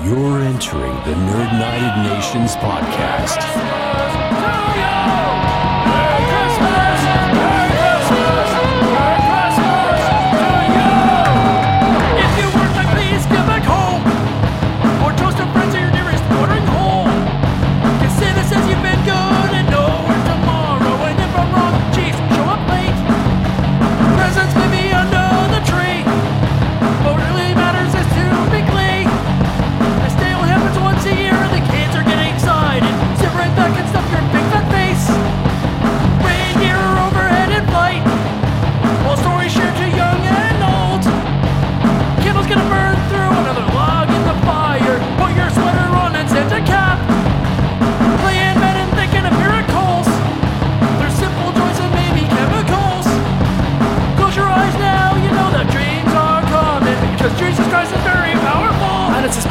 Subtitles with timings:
[0.00, 3.42] You're entering the Nerd United Nations podcast.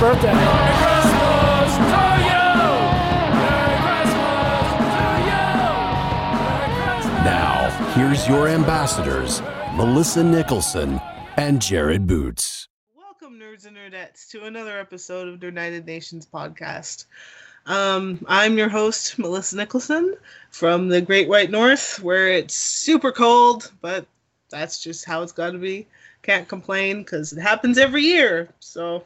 [0.01, 0.33] Christmas.
[7.23, 9.41] Now, here's your ambassadors,
[9.75, 10.99] Melissa Nicholson
[11.37, 12.67] and Jared Boots.
[12.97, 17.05] Welcome, nerds and nerdettes, to another episode of the United Nations podcast.
[17.67, 20.15] Um, I'm your host, Melissa Nicholson,
[20.49, 24.07] from the Great White North, where it's super cold, but
[24.49, 25.85] that's just how it's got to be.
[26.23, 28.49] Can't complain because it happens every year.
[28.59, 29.03] So,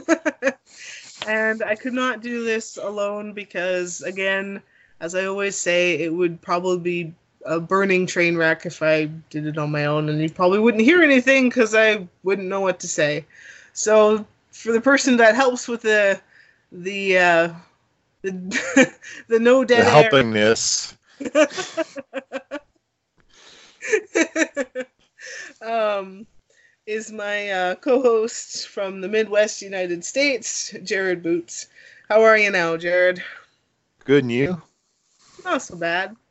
[1.26, 4.62] and I could not do this alone because, again,
[5.00, 9.46] as I always say, it would probably be a burning train wreck if I did
[9.46, 12.80] it on my own, and you probably wouldn't hear anything because I wouldn't know what
[12.80, 13.24] to say.
[13.72, 16.20] So for the person that helps with the
[16.72, 17.54] the uh,
[18.22, 18.94] the
[19.28, 20.96] the no the dead air, helpingness.
[25.62, 26.26] um,
[26.86, 31.66] is my uh, co-host from the Midwest United States, Jared Boots.
[32.08, 33.22] How are you now, Jared?
[34.04, 34.62] Good and you?
[35.44, 36.16] Not so bad.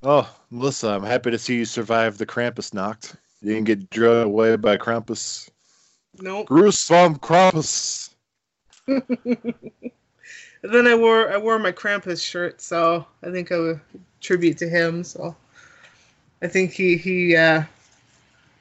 [0.00, 3.16] Oh, Melissa, I'm happy to see you survive the Krampus Nacht.
[3.42, 5.50] You didn't get drawn away by Krampus.
[6.20, 6.48] Nope.
[6.48, 8.10] Gruß vom Krampus.
[8.86, 13.80] Then I wore I wore my Krampus shirt, so I think I would
[14.20, 15.02] tribute to him.
[15.02, 15.34] So
[16.42, 17.64] I think he he uh,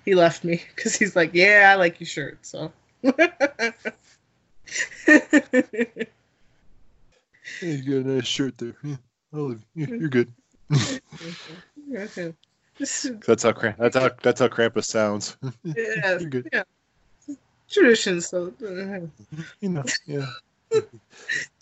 [0.08, 2.38] he left me because he's like, yeah, I like your shirt.
[2.46, 2.72] So
[3.04, 3.12] You
[7.62, 8.74] got a nice shirt there.
[8.86, 8.96] Yeah,
[9.34, 9.86] I'll you.
[9.86, 10.34] You're good.
[12.78, 15.36] Just, That's how Kramp- that's how that's how Krampus sounds.
[15.66, 16.48] yeah, You're good.
[16.54, 16.64] yeah,
[17.70, 18.22] tradition.
[18.22, 19.08] So uh,
[19.60, 20.26] You know, yeah.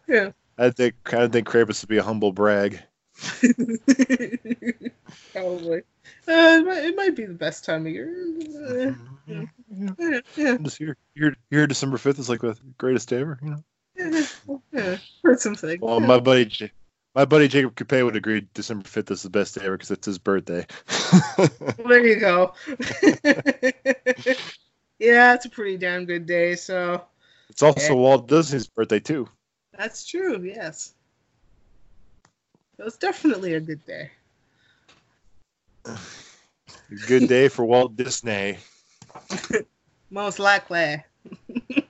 [0.07, 0.29] yeah.
[0.59, 2.79] I think I think Krampus would be a humble brag.
[5.33, 5.79] Probably.
[6.27, 8.09] Uh, it, might, it might be the best time of year.
[8.09, 8.93] Uh,
[9.27, 9.43] Yeah.
[9.99, 11.65] yeah, yeah, Just here, here, here.
[11.67, 13.39] December fifth is like the greatest day ever.
[13.41, 13.63] You know.
[13.95, 14.25] yeah,
[14.71, 14.97] yeah.
[15.23, 15.81] Heard some things.
[15.81, 16.71] Well, my buddy, J-
[17.15, 18.47] my buddy Jacob Capet would agree.
[18.53, 20.65] December fifth is the best day ever because it's his birthday.
[21.37, 21.49] well,
[21.87, 22.53] There you go.
[24.99, 26.55] yeah, it's a pretty damn good day.
[26.55, 27.03] So
[27.49, 29.27] it's also Walt Disney's birthday too.
[29.77, 30.41] that's true.
[30.43, 30.93] Yes,
[32.77, 34.11] it was definitely a good day.
[37.07, 38.57] Good day for Walt Disney.
[40.09, 41.03] Most likely.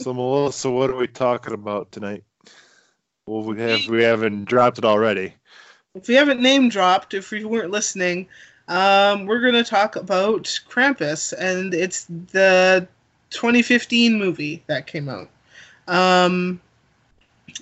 [0.00, 2.24] So Melissa, what are we talking about tonight?
[3.26, 5.34] Well, we have we haven't dropped it already.
[5.94, 8.26] If we haven't name dropped, if you weren't listening,
[8.68, 12.88] um, we're gonna talk about Krampus, and it's the
[13.28, 15.28] 2015 movie that came out.
[15.86, 16.62] Um,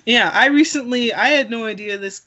[0.05, 2.21] yeah, I recently I had no idea this,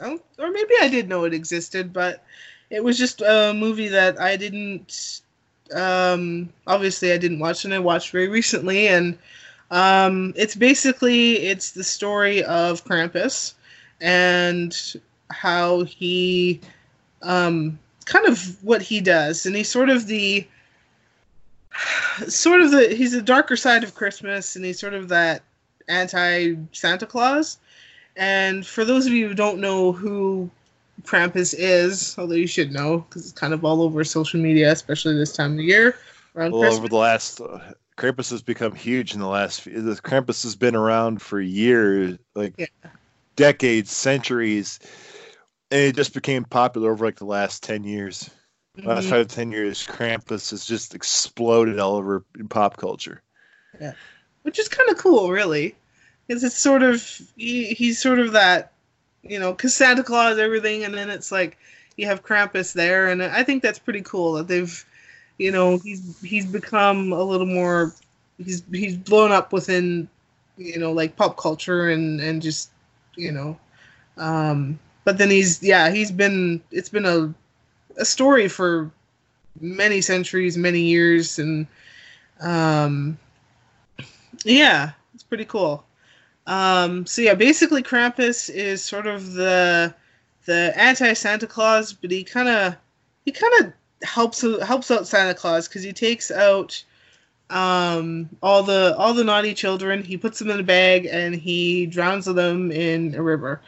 [0.00, 2.24] oh, or maybe I did know it existed, but
[2.70, 5.20] it was just a movie that I didn't.
[5.74, 9.18] Um, obviously, I didn't watch, and I watched very recently, and
[9.70, 13.54] um, it's basically it's the story of Krampus
[14.00, 14.76] and
[15.30, 16.60] how he
[17.22, 20.46] um, kind of what he does, and he's sort of the
[22.28, 25.42] sort of the he's the darker side of Christmas, and he's sort of that
[25.88, 27.58] anti Santa Claus.
[28.16, 30.50] And for those of you who don't know who
[31.02, 35.16] Krampus is, although you should know because it's kind of all over social media, especially
[35.16, 35.96] this time of year
[36.36, 36.78] around Well, Christmas.
[36.78, 37.58] over the last, uh,
[37.96, 39.62] Krampus has become huge in the last.
[39.62, 42.66] few- The Krampus has been around for years, like Yeah.
[43.36, 44.78] decades, centuries,
[45.70, 48.30] and it just became popular over like the last ten years.
[48.84, 49.10] Last Mhm.
[49.10, 53.22] five to ten years, Krampus has just exploded all over in pop culture.
[54.44, 55.74] Which is kind of cool, really,
[56.26, 57.02] because it's sort of
[57.36, 58.72] he, he's sort of that,
[59.22, 61.58] you know, because Santa Claus everything, and then it's like
[61.96, 64.84] you have Krampus there, and I think that's pretty cool that they've
[65.38, 67.92] you know he's he's become a little more
[68.38, 70.08] he's he's blown up within
[70.56, 72.70] you know like pop culture and and just
[73.16, 73.58] you know
[74.16, 77.32] um but then he's yeah he's been it's been a
[77.96, 78.90] a story for
[79.60, 81.66] many centuries many years and
[82.40, 83.18] um
[84.44, 85.84] yeah it's pretty cool.
[86.46, 89.94] Um so yeah basically krampus is sort of the
[90.46, 92.76] the anti santa claus but he kind of
[93.24, 93.72] he kind of
[94.06, 96.84] helps helps out santa claus because he takes out
[97.50, 101.86] um all the all the naughty children he puts them in a bag and he
[101.86, 103.60] drowns them in a river.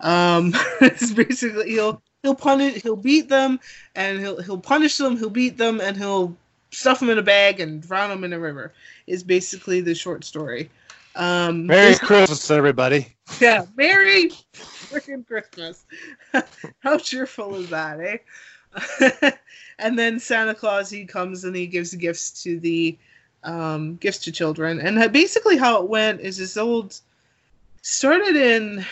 [0.00, 3.58] Um it's basically he'll he'll punish he'll beat them
[3.94, 6.36] and he'll he'll punish them he'll beat them and he'll
[6.70, 8.72] stuff them in a bag and drown them in a river
[9.06, 10.70] is basically the short story
[11.16, 13.06] um Merry Christmas, everybody.
[13.40, 15.84] yeah merry freaking christmas
[16.80, 19.30] how cheerful is that eh
[19.78, 22.96] and then santa claus he comes and he gives gifts to the
[23.44, 27.00] um gifts to children and basically how it went is this old
[27.82, 28.84] started in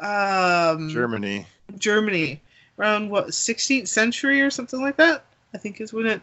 [0.00, 1.46] um Germany.
[1.78, 2.40] Germany
[2.78, 5.24] around what 16th century or something like that.
[5.54, 6.22] I think is when it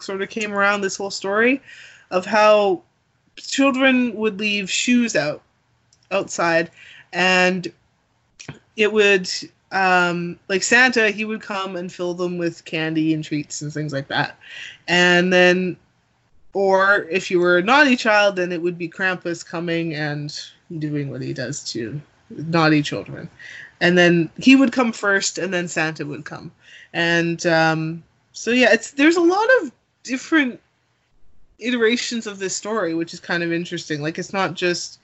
[0.00, 1.60] sort of came around this whole story
[2.10, 2.82] of how
[3.36, 5.42] children would leave shoes out
[6.10, 6.70] outside
[7.12, 7.72] and
[8.76, 9.28] it would
[9.72, 13.92] um like Santa he would come and fill them with candy and treats and things
[13.92, 14.38] like that.
[14.86, 15.76] And then
[16.52, 20.38] or if you were a naughty child then it would be Krampus coming and
[20.78, 22.00] doing what he does to
[22.30, 23.28] naughty children
[23.80, 26.50] and then he would come first and then santa would come
[26.92, 28.02] and um,
[28.32, 29.72] so yeah it's there's a lot of
[30.04, 30.60] different
[31.58, 34.00] iterations of this story which is kind of interesting.
[34.00, 35.00] Like it's not just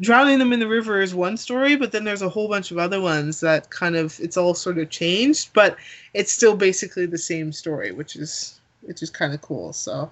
[0.00, 2.78] drowning them in the river is one story but then there's a whole bunch of
[2.78, 5.76] other ones that kind of it's all sort of changed but
[6.14, 10.10] it's still basically the same story which is which is kind of cool so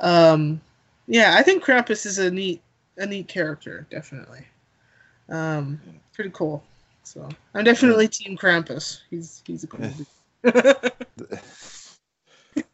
[0.00, 0.60] um
[1.06, 2.60] yeah i think krampus is a neat
[2.98, 4.44] a neat character definitely.
[5.30, 5.80] Um
[6.12, 6.62] pretty cool
[7.04, 7.28] so.
[7.54, 9.00] I'm definitely Team Krampus.
[9.10, 9.90] He's he's a cool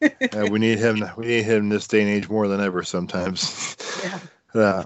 [0.32, 1.04] Uh, we need him.
[1.16, 2.82] We need him this day and age more than ever.
[2.82, 3.76] Sometimes.
[4.02, 4.18] yeah.
[4.54, 4.84] Yeah.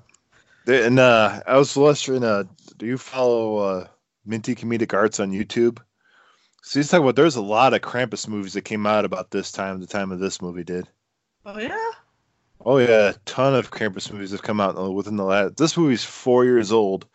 [0.66, 2.44] And uh, I was wondering, uh,
[2.76, 3.86] do you follow uh,
[4.26, 5.78] Minty Comedic Arts on YouTube?
[6.62, 9.52] So he's talking about there's a lot of Krampus movies that came out about this
[9.52, 10.88] time, the time of this movie did.
[11.44, 11.90] Oh yeah.
[12.64, 15.58] Oh yeah, a ton of Krampus movies have come out within the last.
[15.58, 17.06] This movie's four years old,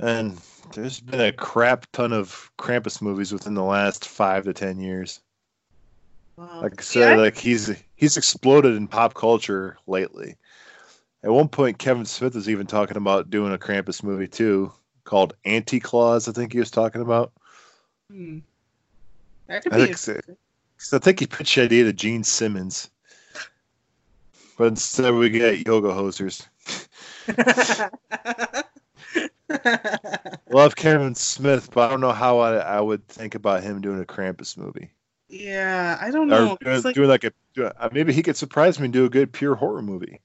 [0.00, 0.40] and
[0.74, 5.20] there's been a crap ton of Krampus movies within the last five to ten years.
[6.42, 6.62] Wow.
[6.62, 7.22] Like I said, Yeah.
[7.22, 10.36] like he's he's exploded in pop culture lately.
[11.22, 14.72] At one point, Kevin Smith was even talking about doing a Krampus movie too,
[15.04, 16.28] called Anti Claus.
[16.28, 17.32] I think he was talking about.
[18.10, 18.38] Hmm.
[19.46, 19.84] That could I be.
[19.86, 20.20] think, so.
[20.92, 22.90] I think he pitched the idea to Gene Simmons,
[24.58, 26.44] but instead we get yoga hosers.
[30.50, 34.00] Love Kevin Smith, but I don't know how I, I would think about him doing
[34.00, 34.90] a Krampus movie.
[35.32, 36.58] Yeah, I don't know.
[36.64, 37.32] Or like, doing like a
[37.90, 40.20] maybe he could surprise me and do a good pure horror movie.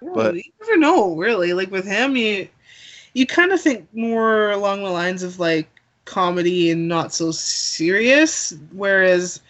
[0.00, 1.52] but- you never know, really.
[1.52, 2.48] Like with him, you
[3.12, 5.68] you kind of think more along the lines of like
[6.06, 8.54] comedy and not so serious.
[8.72, 9.40] Whereas,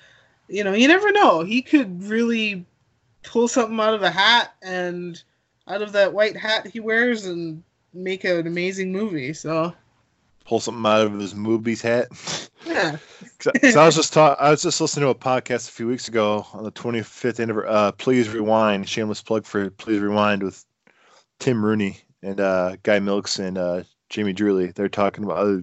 [0.49, 1.45] you know, you never know.
[1.45, 2.65] He could really
[3.23, 5.23] pull something out of a hat and
[5.69, 7.63] out of that white hat he wears and
[7.95, 9.33] make an amazing movie.
[9.33, 9.73] So
[10.49, 12.09] Pull something out of his movies hat.
[12.67, 12.97] yeah.
[13.41, 16.09] So I was just ta- I was just listening to a podcast a few weeks
[16.09, 17.69] ago on the 25th anniversary.
[17.69, 18.89] Uh, Please rewind.
[18.89, 20.65] Shameless plug for Please Rewind with
[21.39, 24.75] Tim Rooney and uh, Guy Milks and uh, Jamie Drewley.
[24.75, 25.59] They're talking about uh,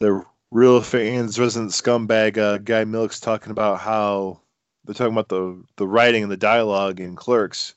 [0.00, 4.40] the real fans resident scumbag uh, Guy Milks talking about how
[4.84, 7.74] they're talking about the the writing and the dialogue in Clerks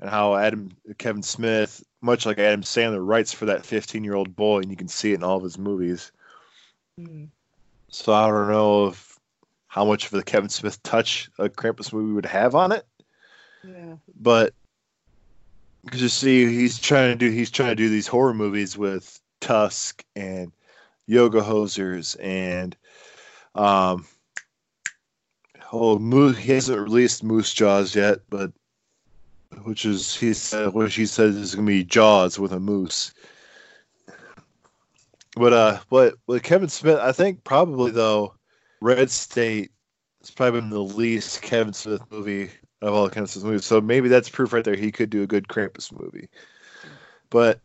[0.00, 4.36] and how Adam Kevin Smith, much like Adam Sandler, writes for that 15 year old
[4.36, 6.12] boy, and you can see it in all of his movies.
[6.98, 7.24] Hmm.
[7.88, 9.18] So I don't know if
[9.68, 12.86] how much of the Kevin Smith touch a Krampus movie would have on it,
[13.62, 13.96] Yeah.
[14.18, 14.54] but
[15.84, 19.20] because you see, he's trying to do he's trying to do these horror movies with
[19.40, 20.52] Tusk and
[21.06, 22.76] Yoga Hosers and
[23.54, 24.06] um
[25.72, 28.52] oh Moose, he hasn't released Moose Jaws yet, but
[29.64, 33.12] which is he said which he says is gonna be Jaws with a moose.
[35.36, 38.34] But uh, but with Kevin Smith, I think probably though,
[38.80, 39.70] Red State
[40.20, 42.50] has probably been the least Kevin Smith movie
[42.82, 43.66] of all Kevin Smith movies.
[43.66, 46.28] So maybe that's proof right there he could do a good Krampus movie.
[47.30, 47.60] But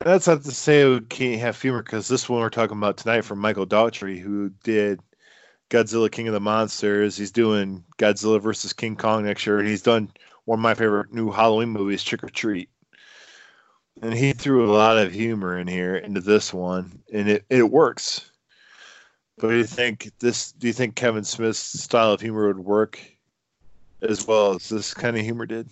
[0.00, 3.22] that's not to say we can't have humor because this one we're talking about tonight
[3.22, 5.00] from Michael Dougherty, who did
[5.70, 7.16] Godzilla King of the Monsters.
[7.16, 10.10] He's doing Godzilla versus King Kong next year, and he's done
[10.44, 12.68] one of my favorite new Halloween movies, Trick or Treat.
[14.02, 17.70] And he threw a lot of humor in here into this one, and it, it
[17.70, 18.30] works.
[19.38, 20.52] But do you think this?
[20.52, 23.00] Do you think Kevin Smith's style of humor would work
[24.02, 25.68] as well as this kind of humor did?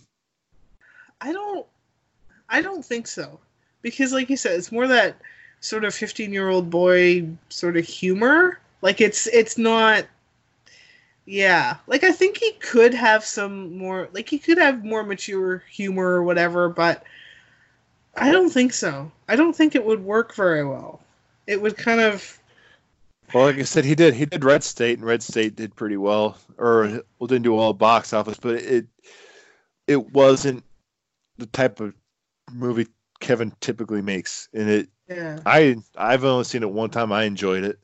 [1.20, 1.66] I don't
[2.48, 3.40] I don't think so.
[3.80, 5.16] Because like you said, it's more that
[5.60, 8.58] sort of 15-year-old boy sort of humor.
[8.82, 10.06] Like it's it's not
[11.32, 15.64] yeah, like I think he could have some more like he could have more mature
[15.70, 17.04] humor or whatever, but
[18.14, 19.10] I don't think so.
[19.28, 21.00] I don't think it would work very well.
[21.46, 22.38] It would kind of
[23.32, 24.12] Well, like I said, he did.
[24.12, 27.72] He did Red State, and Red State did pretty well, or well, didn't do well
[27.72, 28.86] box office, but it
[29.86, 30.62] it wasn't
[31.38, 31.94] the type of
[32.52, 32.88] movie
[33.20, 34.88] Kevin typically makes, and it.
[35.08, 37.10] yeah, I I've only seen it one time.
[37.10, 37.78] I enjoyed it,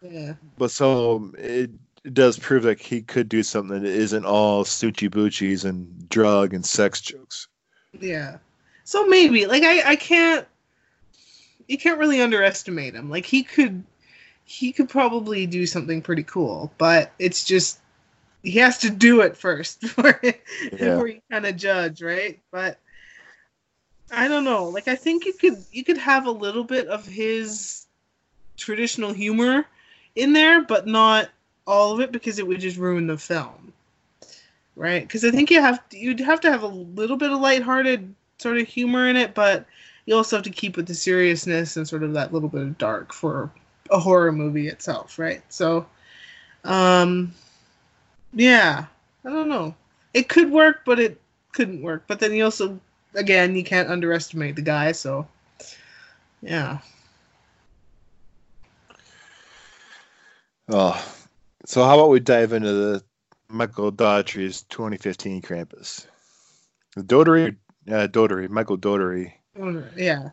[0.00, 0.36] yeah.
[0.56, 1.70] but so it
[2.10, 6.66] does prove that he could do something that isn't all snoochie boochies and drug and
[6.66, 7.48] sex jokes.
[7.98, 8.38] Yeah.
[8.84, 10.46] So maybe like I I can't
[11.68, 13.08] you can't really underestimate him.
[13.08, 13.84] Like he could
[14.44, 17.78] he could probably do something pretty cool, but it's just
[18.42, 20.20] he has to do it first before
[20.70, 22.40] before you kind of judge, right?
[22.50, 22.78] But
[24.10, 24.68] I don't know.
[24.68, 27.86] Like I think you could you could have a little bit of his
[28.56, 29.64] traditional humor
[30.14, 31.28] in there, but not
[31.66, 33.72] all of it because it would just ruin the film.
[34.74, 35.02] Right?
[35.02, 38.58] Because I think you have you'd have to have a little bit of lighthearted sort
[38.58, 39.66] of humor in it, but
[40.06, 42.78] you also have to keep with the seriousness and sort of that little bit of
[42.78, 43.50] dark for
[43.90, 45.42] a horror movie itself, right?
[45.48, 45.86] So,
[46.64, 47.32] um,
[48.32, 48.86] yeah,
[49.24, 49.74] I don't know.
[50.14, 51.20] It could work, but it
[51.52, 52.04] couldn't work.
[52.06, 52.80] But then you also,
[53.14, 54.92] again, you can't underestimate the guy.
[54.92, 55.28] So,
[56.40, 56.78] yeah,
[60.68, 61.21] Oh,
[61.64, 63.04] so how about we dive into the
[63.48, 66.06] Michael Dougherty's 2015 Krampus?
[66.96, 67.56] The Dougherty,
[67.90, 69.34] uh, Dougherty, Michael Dougherty.
[69.96, 70.30] yeah,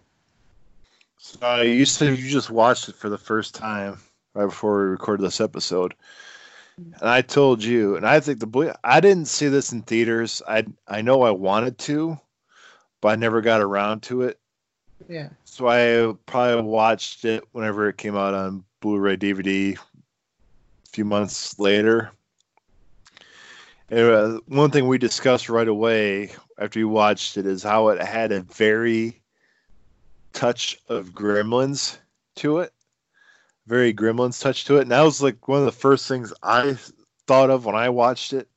[1.18, 4.00] So uh, you said you just watched it for the first time
[4.34, 5.94] right before we recorded this episode,
[6.78, 10.42] and I told you, and I think the I didn't see this in theaters.
[10.48, 12.18] I I know I wanted to,
[13.02, 14.40] but I never got around to it.
[15.10, 19.78] yeah, So I probably watched it whenever it came out on Blu-ray DVD
[20.92, 22.12] few months later.
[23.90, 28.02] And, uh, one thing we discussed right away after you watched it is how it
[28.02, 29.22] had a very
[30.34, 31.98] touch of Gremlins
[32.36, 32.72] to it,
[33.66, 34.84] very Gremlins touch to it.
[34.84, 36.78] And that was like one of the first things I
[37.28, 38.48] thought of when I watched it.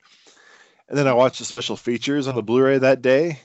[0.89, 3.41] And then I watched the special features on the Blu-ray that day,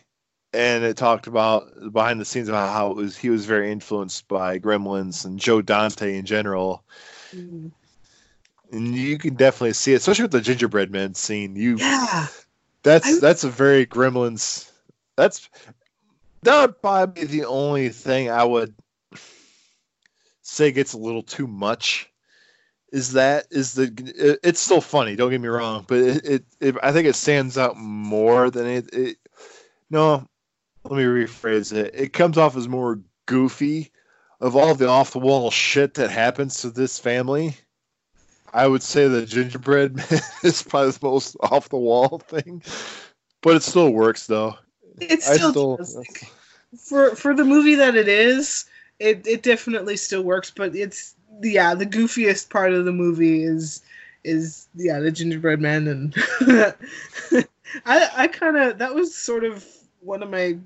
[0.54, 4.28] and it talked about behind the scenes about how it was he was very influenced
[4.28, 6.84] by Gremlins and Joe Dante in general.
[7.34, 7.72] Mhm.
[8.72, 11.56] And you can definitely see it, especially with the gingerbread man scene.
[11.56, 12.28] You yeah.
[12.84, 14.70] that's I- that's a very Gremlins.
[15.16, 15.50] That's
[16.44, 18.74] that would probably be the only thing I would
[20.42, 22.10] say gets a little too much.
[22.92, 25.16] Is that is the it, it's still funny?
[25.16, 28.68] Don't get me wrong, but it, it, it I think it stands out more than
[28.68, 29.18] it, it.
[29.90, 30.28] No,
[30.84, 31.96] let me rephrase it.
[31.96, 33.92] It comes off as more goofy.
[34.40, 37.58] Of all the off the wall shit that happens to this family,
[38.58, 40.06] I would say the gingerbread man
[40.44, 42.64] is probably the most off the wall thing,
[43.42, 44.56] but it still works though.
[45.00, 45.96] It still, still- does.
[45.96, 46.24] Like,
[46.78, 48.66] for for the movie that it is,
[49.00, 50.52] it it definitely still works.
[50.52, 53.82] But it's yeah, the goofiest part of the movie is
[54.24, 56.16] is yeah the gingerbread man and
[57.86, 59.66] I I kind of that was sort of
[60.02, 60.58] one of my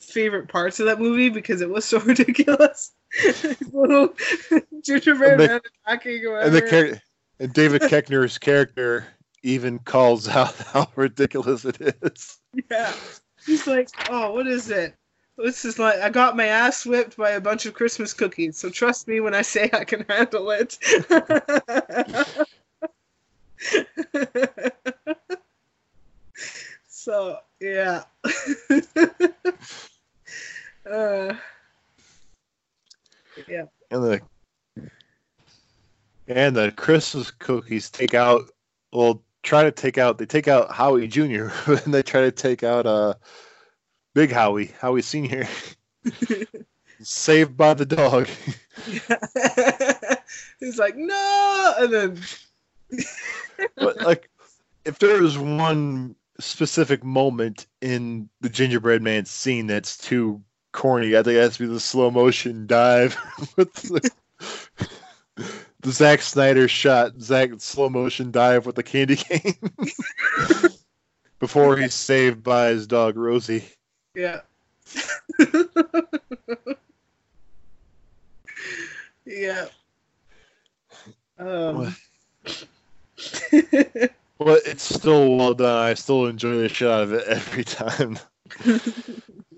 [0.00, 2.92] favorite parts of that movie because it was so ridiculous.
[3.72, 4.14] Little
[4.82, 6.88] gingerbread And the- man attacking or And the whatever.
[6.90, 7.02] char-
[7.38, 9.06] and David Koechner's character
[9.42, 12.38] even calls out how ridiculous it is.
[12.70, 12.92] Yeah.
[13.44, 14.94] He's like, oh, what is it?
[15.36, 18.70] This is like, I got my ass whipped by a bunch of Christmas cookies, so
[18.70, 20.78] trust me when I say I can handle it.
[26.88, 28.04] so, yeah.
[30.90, 31.34] uh,
[33.48, 33.64] yeah.
[33.90, 34.20] And the
[36.26, 38.50] and the Christmas cookies take out
[38.92, 41.48] well try to take out they take out Howie Jr.
[41.66, 43.14] and they try to take out uh
[44.14, 45.48] Big Howie, Howie Senior.
[47.02, 48.28] Saved by the dog.
[50.60, 51.74] He's like, no!
[51.78, 52.20] And then,
[53.76, 54.30] but like
[54.84, 61.22] if there is one specific moment in the gingerbread man scene that's too corny i
[61.22, 63.16] think it has to be the slow motion dive
[63.56, 64.10] with the,
[65.84, 69.54] the Zack Snyder shot Zack slow motion dive with the candy cane
[71.38, 73.64] before he's saved by his dog Rosie.
[74.14, 74.40] Yeah.
[79.26, 79.66] yeah.
[81.38, 81.94] Um.
[84.36, 85.78] But it's still well done.
[85.78, 88.18] I still enjoy the shit out of it every time.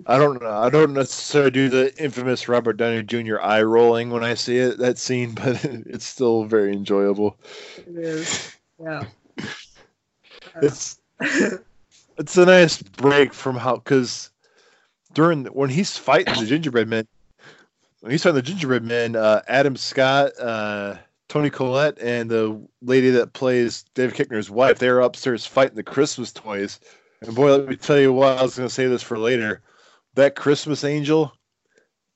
[0.08, 0.50] I don't know.
[0.50, 3.40] I don't necessarily do the infamous Robert Downey Jr.
[3.40, 7.36] eye rolling when I see it that scene, but it's still very enjoyable.
[7.76, 8.56] it is.
[8.80, 9.04] Yeah.
[10.62, 14.30] It's it's a nice break from how because
[15.12, 17.06] during when he's fighting the gingerbread men,
[18.00, 20.96] when he's fighting the gingerbread men, uh, Adam Scott, uh,
[21.28, 26.32] Toni Collette, and the lady that plays David Koechner's wife, they're upstairs fighting the Christmas
[26.32, 26.80] toys.
[27.20, 29.60] And boy, let me tell you what, I was going to say this for later.
[30.16, 31.32] That Christmas angel,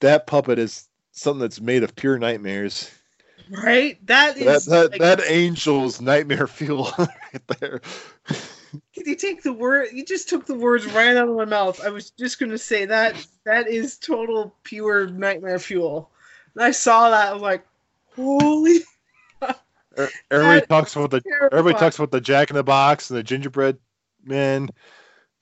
[0.00, 2.90] that puppet is something that's made of pure nightmares.
[3.50, 4.04] Right?
[4.06, 4.64] That That is.
[4.66, 7.80] that, like, that angel's nightmare fuel right there.
[8.94, 9.88] Can you take the word?
[9.92, 11.84] You just took the words right out of my mouth.
[11.84, 16.10] I was just gonna say that that is total pure nightmare fuel.
[16.54, 17.28] And I saw that.
[17.28, 17.66] I was like,
[18.14, 18.78] holy.
[19.98, 23.24] Er- Everybody talks about the everybody talks about the Jack in the Box and the
[23.24, 23.78] gingerbread
[24.24, 24.68] man,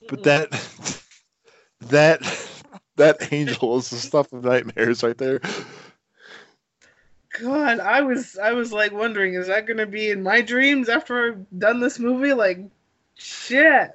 [0.09, 0.50] but that
[1.81, 2.23] that
[2.99, 5.40] that angel is the stuff of nightmares right there.
[7.40, 11.28] God, I was I was like wondering, is that gonna be in my dreams after
[11.28, 12.33] I've done this movie?
[12.33, 12.61] Like,
[13.14, 13.90] shit.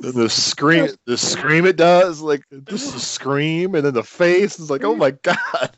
[0.00, 4.58] The scream, the scream it does, like this is a scream, and then the face
[4.58, 5.76] is like, oh my god.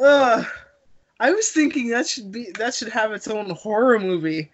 [0.00, 0.46] Ugh.
[1.20, 4.50] I was thinking that should be that should have its own horror movie.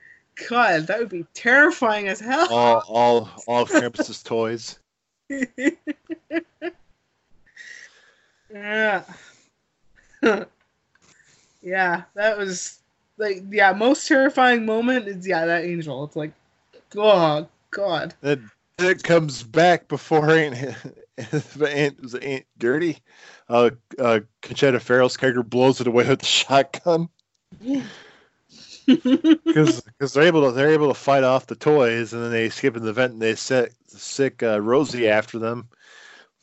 [0.48, 2.48] God, that would be terrifying as hell.
[2.50, 4.78] All all all of Krampus's toys.
[8.52, 9.04] yeah.
[11.62, 12.80] yeah, that was
[13.16, 16.04] like yeah, most terrifying moment is yeah, that angel.
[16.04, 16.32] It's like
[16.96, 18.14] oh god.
[18.22, 18.40] That
[18.78, 20.56] that comes back before Aunt
[21.16, 22.98] Aunt was it Aunt Dirty.
[23.48, 27.08] Uh, uh, Conchata Ferrell's character blows it away with the shotgun
[28.86, 32.76] because they're able to they're able to fight off the toys and then they escape
[32.76, 35.68] in the vent and they set sick uh, Rosie after them.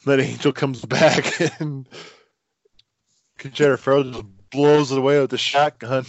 [0.05, 1.87] Then Angel comes back and
[3.39, 6.05] Conchata Ferrell just blows it away with the shotgun.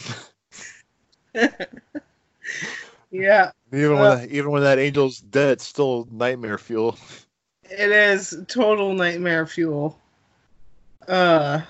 [3.10, 6.96] yeah, Even Uh, when even when that angel's dead, it's still nightmare fuel.
[7.64, 9.98] it is total nightmare fuel.
[11.06, 11.60] Uh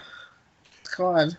[0.96, 1.36] God.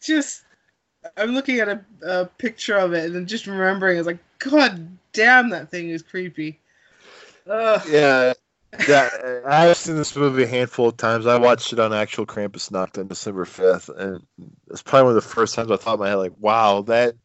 [0.00, 0.42] Just
[1.16, 5.50] I'm looking at a, a picture of it and just remembering it's like god damn
[5.50, 6.58] that thing is creepy.
[7.46, 7.82] Ugh.
[7.88, 8.32] Yeah.
[9.46, 11.26] I've seen this movie a handful of times.
[11.26, 14.24] I watched it on actual Krampus Nacht on December fifth, and
[14.70, 17.16] it's probably one of the first times I thought in my head, like, "Wow, that."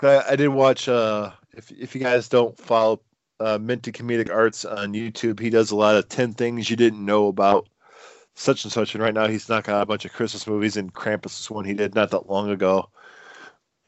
[0.00, 0.88] I, I did watch.
[0.88, 3.00] Uh, if if you guys don't follow
[3.40, 7.04] uh, Minty Comedic Arts on YouTube, he does a lot of ten things you didn't
[7.04, 7.68] know about
[8.34, 8.94] such and such.
[8.94, 11.64] And right now, he's knocking out a bunch of Christmas movies, and Krampus is one
[11.64, 12.90] he did not that long ago.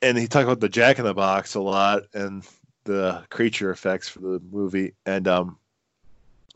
[0.02, 2.46] And he talked about the Jack in the Box a lot and
[2.84, 4.94] the creature effects for the movie.
[5.04, 5.58] And um,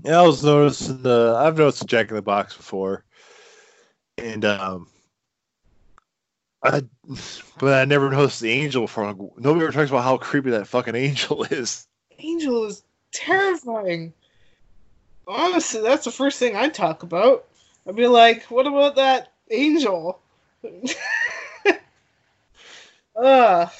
[0.05, 3.05] yeah, I was noticing the I've noticed Jack in the Box before,
[4.16, 4.88] and um,
[6.62, 6.83] I
[7.59, 9.14] but I never noticed the angel before.
[9.37, 11.87] Nobody ever talks about how creepy that fucking angel is.
[12.18, 14.12] Angel is terrifying.
[15.26, 17.44] Honestly, that's the first thing I'd talk about.
[17.87, 20.21] I'd be like, what about that angel?
[23.16, 23.71] Ugh.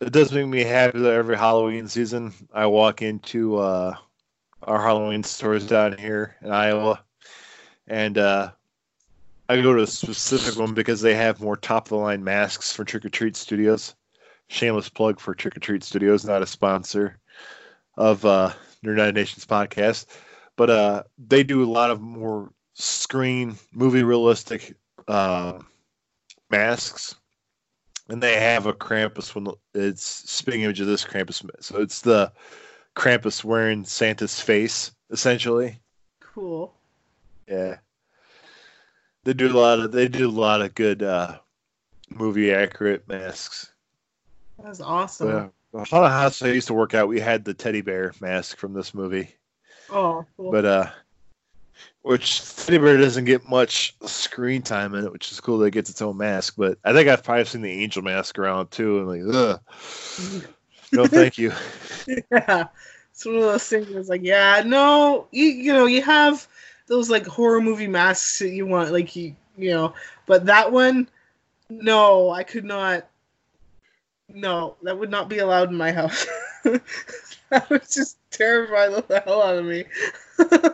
[0.00, 3.94] It does make me happy that every Halloween season I walk into uh,
[4.62, 7.02] our Halloween stores down here in Iowa,
[7.86, 8.50] and uh,
[9.48, 12.72] I go to a specific one because they have more top of the line masks
[12.72, 13.94] for Trick or Treat Studios.
[14.48, 17.18] Shameless plug for Trick or Treat Studios, not a sponsor
[17.96, 20.06] of uh, United Nations podcast,
[20.56, 24.74] but uh, they do a lot of more screen movie realistic
[25.08, 25.58] uh,
[26.50, 27.16] masks
[28.08, 31.42] and they have a Krampus when it's spitting image of this Krampus.
[31.60, 32.32] So it's the
[32.94, 35.78] Krampus wearing Santa's face, essentially.
[36.20, 36.74] Cool.
[37.48, 37.78] Yeah.
[39.24, 41.38] They do a lot of they do a lot of good uh,
[42.10, 43.72] movie accurate masks.
[44.62, 45.50] That's awesome.
[45.74, 45.84] Yeah.
[45.84, 48.92] Haunted house I used to work out, we had the teddy bear mask from this
[48.92, 49.34] movie,
[49.92, 50.50] Oh, cool.
[50.50, 50.90] but uh,
[52.00, 55.72] which teddy bear doesn't get much screen time in it, which is cool that it
[55.72, 56.54] gets its own mask.
[56.56, 59.60] But I think I've probably seen the angel mask around too, and like, ugh,
[60.92, 61.52] no, thank you.
[62.30, 62.68] yeah,
[63.10, 63.92] it's one of those things.
[63.92, 66.46] That's like, yeah, no, you you know, you have
[66.86, 69.94] those like horror movie masks that you want, like you you know.
[70.26, 71.08] But that one,
[71.68, 73.06] no, I could not.
[74.28, 76.26] No, that would not be allowed in my house.
[77.60, 79.84] that would just terrify the hell out of me.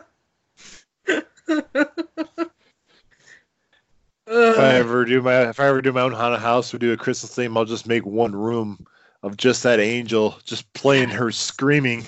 [4.30, 6.92] If I ever do my if I ever do my own haunted house or do
[6.92, 8.86] a Christmas theme, I'll just make one room
[9.22, 12.06] of just that angel, just playing her screaming,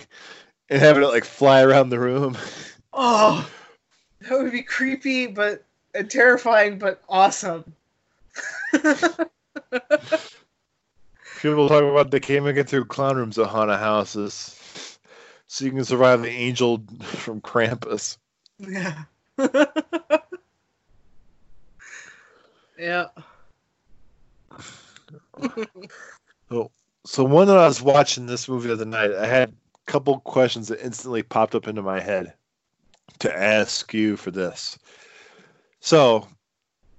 [0.68, 2.37] and having it like fly around the room.
[2.92, 3.50] Oh,
[4.20, 7.64] that would be creepy, but and terrifying, but awesome.
[11.40, 14.59] People talk about they even get through clown rooms at haunted houses,
[15.50, 18.18] so you can survive the angel from Krampus.
[18.58, 19.02] yeah.
[22.78, 23.08] yeah.
[27.04, 30.68] So when I was watching this movie the other night, I had a couple questions
[30.68, 32.32] that instantly popped up into my head
[33.18, 34.78] to ask you for this.
[35.80, 36.28] So,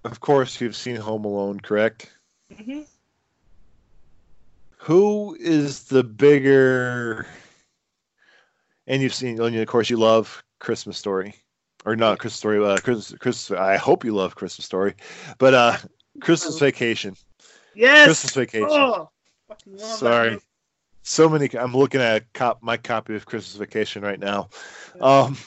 [0.04, 2.12] of course, you've seen Home Alone, correct?
[2.52, 2.86] Mhm.
[4.80, 7.28] Who is the bigger?
[8.92, 11.34] And you've seen, and of course, you love Christmas Story,
[11.86, 12.62] or not Christmas Story.
[12.62, 13.58] Uh, Christmas, Christmas.
[13.58, 14.96] I hope you love Christmas Story,
[15.38, 15.78] but uh,
[16.20, 17.16] Christmas Vacation.
[17.74, 18.04] Yes.
[18.04, 18.68] Christmas Vacation.
[18.70, 19.10] Oh,
[19.78, 20.40] Sorry.
[21.04, 21.50] So many.
[21.58, 24.50] I'm looking at a cop, my copy of Christmas Vacation right now.
[25.00, 25.38] Um,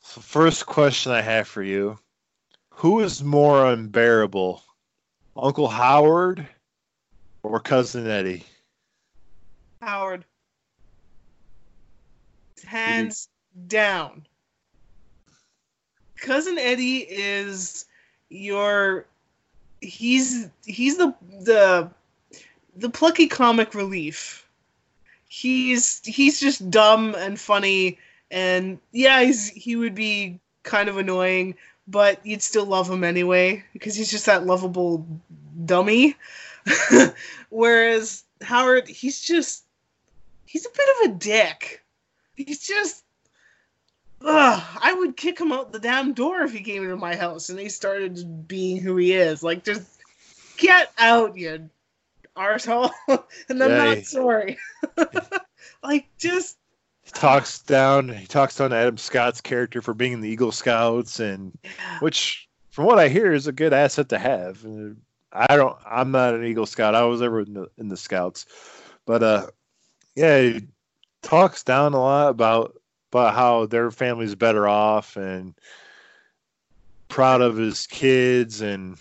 [0.00, 1.98] so first question I have for you:
[2.76, 4.62] Who is more unbearable,
[5.36, 6.48] Uncle Howard
[7.42, 8.46] or Cousin Eddie?
[9.82, 10.24] Howard.
[12.68, 13.28] Hands
[13.66, 14.26] down.
[16.16, 17.86] Cousin Eddie is
[18.28, 19.06] your
[19.80, 21.88] he's he's the the
[22.76, 24.46] the plucky comic relief.
[25.28, 27.98] He's he's just dumb and funny
[28.30, 31.54] and yeah, he's he would be kind of annoying,
[31.86, 35.06] but you'd still love him anyway because he's just that lovable
[35.64, 36.16] dummy.
[37.48, 39.64] Whereas Howard, he's just
[40.44, 41.82] he's a bit of a dick.
[42.38, 43.04] He's just
[44.24, 47.50] Ugh, I would kick him out the damn door if he came into my house
[47.50, 49.42] and he started being who he is.
[49.42, 50.00] Like, just
[50.56, 51.70] get out, you
[52.36, 52.90] arsehole.
[53.48, 54.58] and I'm Yeah, not sorry.
[55.82, 56.58] like, just
[57.02, 58.08] He talks down.
[58.08, 62.00] He talks down Adam Scott's character for being in the Eagle Scouts, and yeah.
[62.00, 64.66] which, from what I hear, is a good asset to have.
[65.32, 65.76] I don't.
[65.86, 66.96] I'm not an Eagle Scout.
[66.96, 68.46] I was ever in the, in the Scouts,
[69.06, 69.46] but uh,
[70.16, 70.58] yeah,
[71.22, 72.80] talks down a lot about
[73.12, 75.54] about how their family's better off and
[77.08, 78.98] proud of his kids and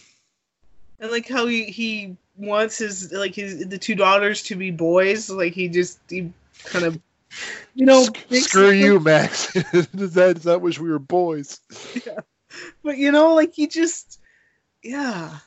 [1.00, 5.30] and like how he he wants his like his the two daughters to be boys.
[5.30, 6.32] Like he just he
[6.64, 7.00] kind of
[7.76, 9.54] you know Sc- screw you, Max.
[9.96, 11.60] does that does wish we were boys?
[12.06, 12.20] yeah
[12.84, 14.20] But you know, like he just
[14.84, 15.38] yeah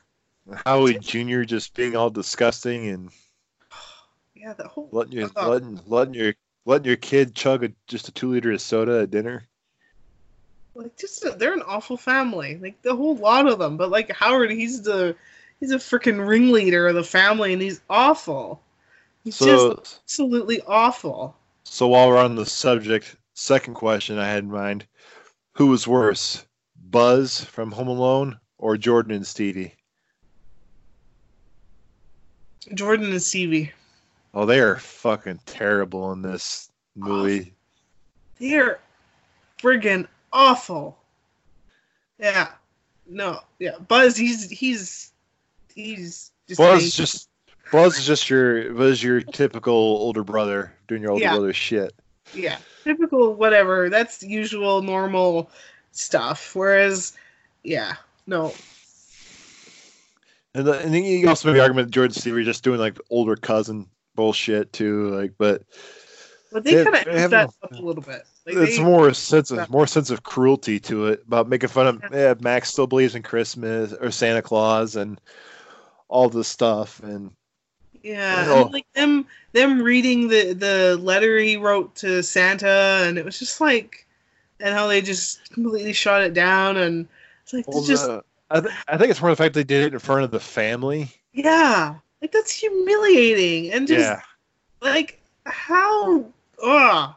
[0.66, 1.42] Howie Jr.
[1.42, 3.11] just being all disgusting and
[4.35, 8.12] yeah that whole letting your letting letting your letting your kid chug a, just a
[8.12, 9.46] two liter of soda at dinner.
[10.75, 12.57] like just they're an awful family.
[12.57, 13.77] Like the whole lot of them.
[13.77, 15.16] But like howard he's the
[15.59, 18.62] he's a freaking ringleader of the family and he's awful.
[19.25, 21.37] He's So just absolutely awful.
[21.64, 24.87] So while we're on the subject, second question I had in mind:
[25.53, 26.44] Who was worse,
[26.90, 29.75] Buzz from Home Alone or Jordan and Stevie?
[32.75, 33.73] jordan and stevie
[34.33, 37.53] Oh, they are fucking terrible in this movie.
[38.38, 38.79] they're
[39.61, 40.97] friggin awful
[42.19, 42.49] yeah
[43.09, 45.12] no yeah buzz he's he's
[45.75, 47.05] he's just Buzz amazing.
[47.05, 47.29] just
[47.73, 51.31] Buzz is just your Buzz your typical older brother doing your older Yeah.
[51.33, 51.93] brother shit.
[52.35, 55.51] yeah typical whatever that's usual normal
[55.93, 57.12] stuff whereas
[57.64, 57.95] yeah
[58.27, 58.55] no
[60.55, 62.99] And, the, and then you also make the argument that Jordan are just doing like
[63.11, 63.87] older cousin
[64.20, 65.09] bullshit too.
[65.09, 65.62] Like, but
[66.52, 69.09] but they They- kind of have that up a little bit like it's they- more
[69.09, 72.70] a sense of more sense of cruelty to it about making fun of yeah, Max
[72.70, 75.18] still believes in Christmas or Santa Claus and
[76.09, 77.30] all this stuff and
[78.02, 83.24] Yeah, and, like them them reading the the letter he wrote to Santa, and it
[83.24, 84.06] was just like,
[84.61, 87.09] and how they just completely shot it down, and
[87.42, 89.62] it's like well, it's just the- I, th- I think it's more the fact they
[89.64, 91.12] did it in front of the family.
[91.33, 94.20] yeah, like that's humiliating, and just yeah,
[94.80, 96.24] like how
[96.62, 97.14] ugh.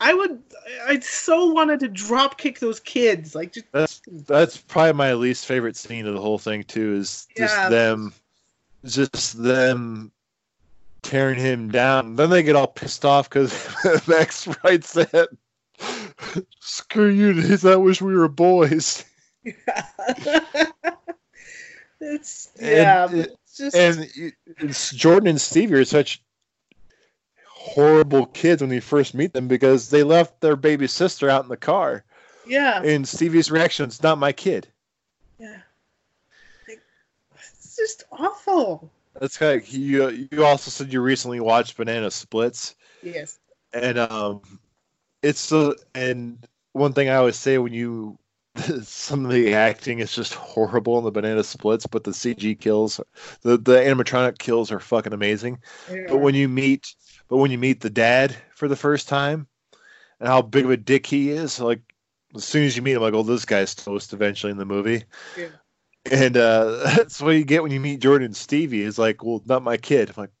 [0.00, 0.42] I would
[0.86, 5.46] I so wanted to drop kick those kids, like just that's that's probably my least
[5.46, 6.94] favorite scene of the whole thing too.
[6.94, 7.68] Is just Yeah.
[7.70, 8.12] them,
[8.84, 10.10] just them
[11.02, 12.16] tearing him down.
[12.16, 13.52] Then they get all pissed off because
[14.08, 15.28] Max writes that
[16.60, 17.56] Screw you!
[17.64, 19.04] I wish we were boys.
[19.44, 19.86] Yeah.
[22.00, 24.10] it's yeah, but it- it's just And
[24.58, 26.22] it's Jordan and Stevie are such
[27.48, 31.48] horrible kids when you first meet them because they left their baby sister out in
[31.48, 32.04] the car.
[32.46, 34.68] yeah, And Stevie's reaction is not my kid.
[35.38, 35.58] yeah.
[36.68, 36.80] Like,
[37.34, 38.90] it's just awful.
[39.18, 40.26] That's kind of you.
[40.32, 43.38] You also said you recently watched Banana Splits, Yes.
[43.72, 44.42] and um,
[45.22, 48.18] it's the and one thing I always say when you
[48.82, 53.00] some of the acting is just horrible in the Banana Splits, but the CG kills,
[53.42, 55.58] the the animatronic kills are fucking amazing.
[56.08, 56.94] But when you meet,
[57.28, 59.48] but when you meet the dad for the first time,
[60.20, 61.80] and how big of a dick he is, like
[62.34, 65.04] as soon as you meet him, like, oh, this guy's toast eventually in the movie.
[65.36, 65.48] Yeah.
[66.10, 68.82] And uh, that's what you get when you meet Jordan and Stevie.
[68.82, 70.10] Is like, well, not my kid.
[70.10, 70.32] I'm like,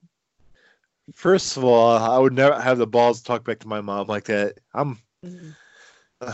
[1.14, 4.06] first of all, I would never have the balls to talk back to my mom
[4.06, 4.58] like that.
[4.72, 5.56] I'm Mhm.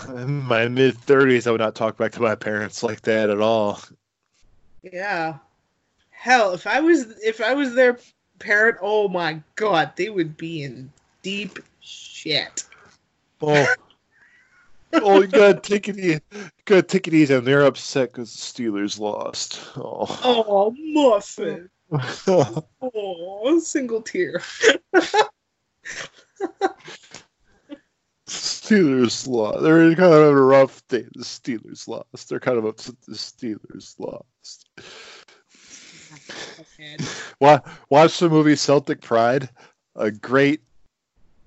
[0.08, 1.46] In my mid thirties.
[1.46, 3.80] I would not talk back to my parents like that at all.
[4.82, 5.38] Yeah.
[6.10, 7.98] Hell, if I was if I was their
[8.38, 12.64] parent, oh my god, they would be in deep shit.
[13.40, 13.66] Oh,
[14.94, 16.20] oh, you gotta take it easy.
[16.32, 17.34] You gotta take it easy.
[17.34, 19.60] And they're upset because the Steelers lost.
[19.76, 20.20] Oh.
[20.22, 21.68] Oh, muffin.
[22.80, 24.40] Oh, single tear.
[28.70, 29.62] Steelers lost.
[29.62, 31.04] They're kind of a rough day.
[31.14, 32.28] The Steelers lost.
[32.28, 32.94] They're kind of upset.
[33.06, 34.68] The Steelers lost.
[37.40, 39.48] Watch, watch the movie Celtic Pride.
[39.96, 40.60] A great.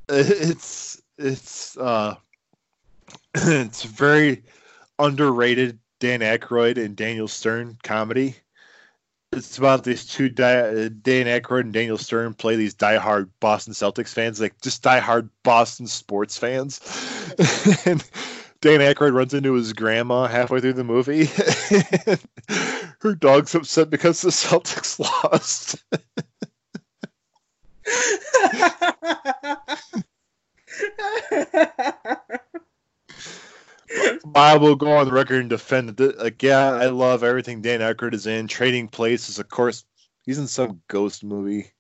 [0.08, 2.16] It's it's uh,
[3.36, 4.44] it's very
[5.00, 5.80] underrated.
[6.00, 8.36] Dan Aykroyd and Daniel Stern comedy.
[9.36, 13.74] It's about these two die, uh, Dan Aykroyd and Daniel Stern play these diehard Boston
[13.74, 16.80] Celtics fans, like just diehard Boston sports fans.
[17.86, 18.04] and
[18.62, 21.26] Dan Aykroyd runs into his grandma halfway through the movie.
[23.00, 25.84] Her dog's upset because the Celtics lost.
[34.36, 36.20] I will go on the record and defend that.
[36.20, 38.48] Like, yeah, I love everything Dan Aykroyd is in.
[38.48, 39.86] Trading Places, of course,
[40.24, 41.72] he's in some ghost movie.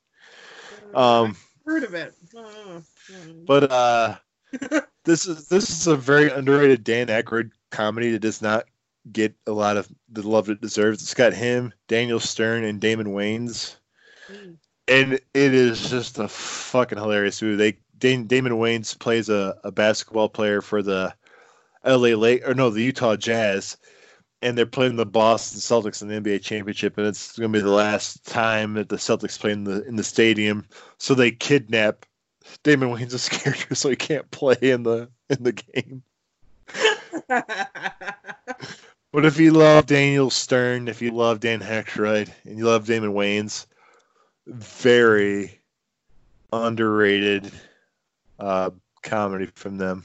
[0.93, 2.13] Um, heard of it.
[2.35, 3.45] Mm.
[3.45, 4.15] but uh,
[5.05, 8.65] this is this is a very underrated Dan Aykroyd comedy that does not
[9.11, 11.01] get a lot of the love it deserves.
[11.01, 13.75] It's got him, Daniel Stern, and Damon Wayans,
[14.31, 14.55] Mm.
[14.87, 17.57] and it is just a fucking hilarious movie.
[17.57, 21.13] They Dan, Damon Wayans plays a, a basketball player for the
[21.83, 22.15] L.A.
[22.15, 23.77] Lake or no, the Utah Jazz,
[24.41, 27.63] and they're playing the Boston Celtics in the NBA championship, and it's going to be
[27.63, 30.65] the last time that the Celtics play in the in the stadium.
[30.97, 32.05] So they kidnap
[32.63, 36.03] Damon Wayans' character, so he can't play in the in the game.
[39.13, 43.13] But if you love Daniel Stern, if you love Dan Aykroyd, and you love Damon
[43.13, 43.67] Wayans,
[44.47, 45.61] very
[46.51, 47.51] underrated
[48.39, 48.71] uh,
[49.03, 50.03] comedy from them.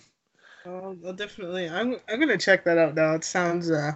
[0.69, 1.69] Oh, well, definitely.
[1.69, 3.15] I'm I'm gonna check that out now.
[3.15, 3.93] It sounds uh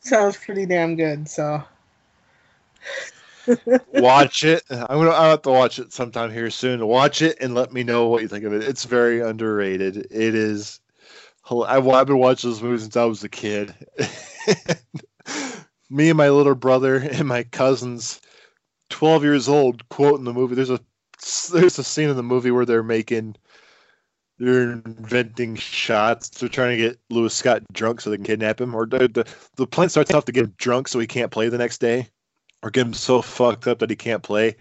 [0.00, 1.28] sounds pretty damn good.
[1.28, 1.62] So
[3.94, 4.62] Watch it.
[4.70, 5.12] I'm gonna.
[5.12, 6.86] I have to watch it sometime here soon.
[6.86, 8.64] Watch it and let me know what you think of it.
[8.64, 9.96] It's very underrated.
[10.10, 10.80] It is.
[11.50, 13.74] I've, I've been watching this movie since I was a kid.
[15.90, 18.20] me and my little brother and my cousins,
[18.88, 20.54] 12 years old, quoting the movie.
[20.54, 20.80] There's a
[21.52, 23.36] there's a scene in the movie where they're making
[24.38, 26.28] they're inventing shots.
[26.28, 28.74] They're trying to get Lewis Scott drunk so they can kidnap him.
[28.74, 31.48] Or the the, the plan starts off to get him drunk so he can't play
[31.48, 32.08] the next day,
[32.62, 34.56] or get him so fucked up that he can't play.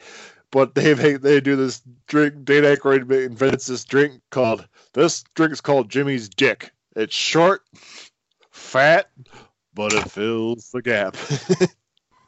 [0.51, 2.45] But they they do this drink.
[2.45, 6.71] Dan Aykroyd invents this drink called this drink is called Jimmy's Dick.
[6.95, 7.63] It's short,
[8.51, 9.09] fat,
[9.73, 11.15] but it fills the gap.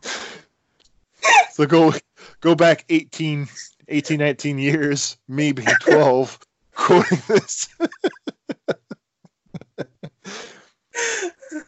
[1.51, 1.93] so go
[2.41, 3.47] go back 18,
[3.87, 6.39] 18, 19 years, being 12,
[6.75, 7.67] quoting this.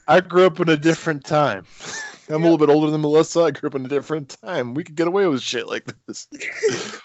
[0.08, 1.66] I grew up in a different time.
[2.30, 3.42] I'm a little bit older than Melissa.
[3.42, 4.74] I grew up in a different time.
[4.74, 6.28] We could get away with shit like this.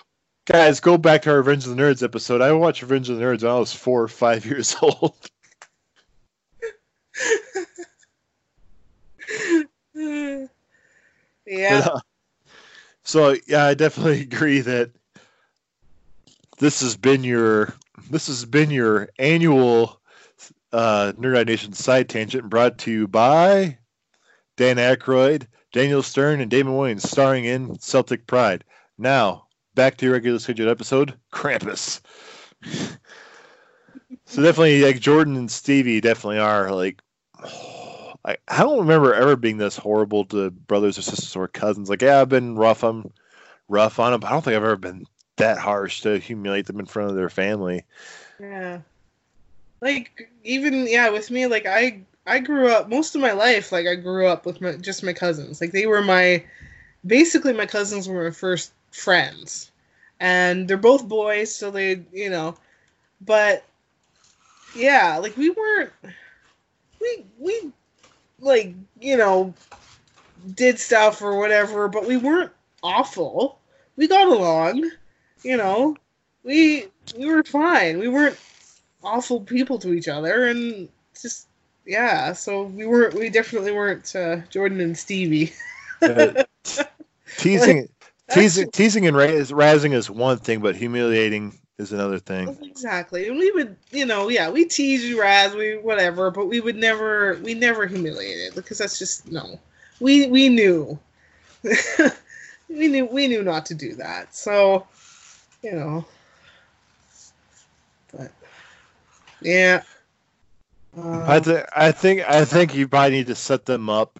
[0.46, 2.40] Guys, go back to our Revenge of the Nerds episode.
[2.40, 5.14] I watched Revenge of the Nerds when I was four or five years old.
[9.94, 10.46] yeah.
[11.46, 12.00] But, uh,
[13.04, 14.90] so yeah, I definitely agree that
[16.58, 17.72] this has been your
[18.10, 20.00] this has been your annual
[20.72, 23.78] uh, Nerd Eye Nation side tangent brought to you by
[24.56, 28.64] Dan Aykroyd, Daniel Stern, and Damon Wayans, starring in Celtic Pride.
[28.98, 32.00] Now back to your regular scheduled episode, Krampus.
[34.24, 37.00] So definitely, like Jordan and Stevie definitely are like.
[38.24, 41.90] I, I don't remember ever being this horrible to brothers or sisters or cousins.
[41.90, 43.12] Like, yeah, I've been rough on,
[43.68, 44.22] rough on them.
[44.24, 45.06] I don't think I've ever been
[45.42, 47.84] that harsh to humiliate them in front of their family.
[48.40, 48.80] Yeah.
[49.80, 53.86] Like even yeah, with me, like I I grew up most of my life, like
[53.86, 55.60] I grew up with my just my cousins.
[55.60, 56.44] Like they were my
[57.04, 59.70] basically my cousins were my first friends.
[60.20, 62.56] And they're both boys, so they you know
[63.24, 63.64] but
[64.74, 65.92] yeah, like we weren't
[67.00, 67.72] we we
[68.40, 69.54] like, you know,
[70.54, 72.52] did stuff or whatever, but we weren't
[72.82, 73.58] awful.
[73.96, 74.90] We got along,
[75.44, 75.96] you know.
[76.44, 77.98] We we were fine.
[77.98, 78.36] We weren't
[79.04, 80.88] awful people to each other, and
[81.20, 81.46] just
[81.86, 82.32] yeah.
[82.32, 83.14] So we weren't.
[83.14, 85.52] We definitely weren't uh, Jordan and Stevie.
[86.00, 86.44] Uh,
[87.38, 87.88] teasing,
[88.30, 92.56] teasing, teasing, and raz- razzing is one thing, but humiliating is another thing.
[92.62, 96.60] Exactly, and we would, you know, yeah, we tease, you razz, we whatever, but we
[96.60, 99.58] would never, we never humiliated because that's just no.
[100.00, 100.98] We we knew,
[102.68, 104.34] we knew, we knew not to do that.
[104.34, 104.86] So,
[105.62, 106.04] you know,
[108.12, 108.30] but
[109.40, 109.82] yeah.
[110.96, 114.18] Uh, I, th- I think I think you probably need to set them up.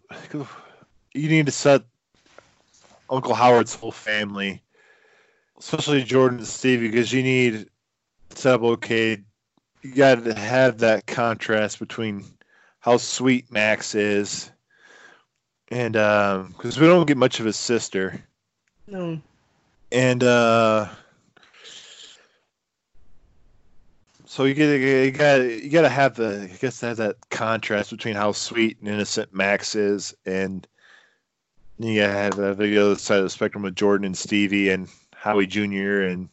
[1.14, 1.82] You need to set
[3.10, 4.62] Uncle Howard's whole family,
[5.58, 7.68] especially Jordan and Stevie, because you need
[8.30, 9.18] to set up okay.
[9.82, 12.24] You got to have that contrast between
[12.80, 14.50] how sweet Max is,
[15.68, 18.24] and because we don't get much of his sister,
[18.86, 19.20] no.
[19.90, 20.88] and uh,
[24.32, 27.90] so you get you got you got to have the I guess have that contrast
[27.90, 30.66] between how sweet and innocent Max is, and
[31.76, 34.88] you gotta have the the other side of the spectrum with Jordan and Stevie and
[35.14, 36.04] Howie Jr.
[36.04, 36.30] and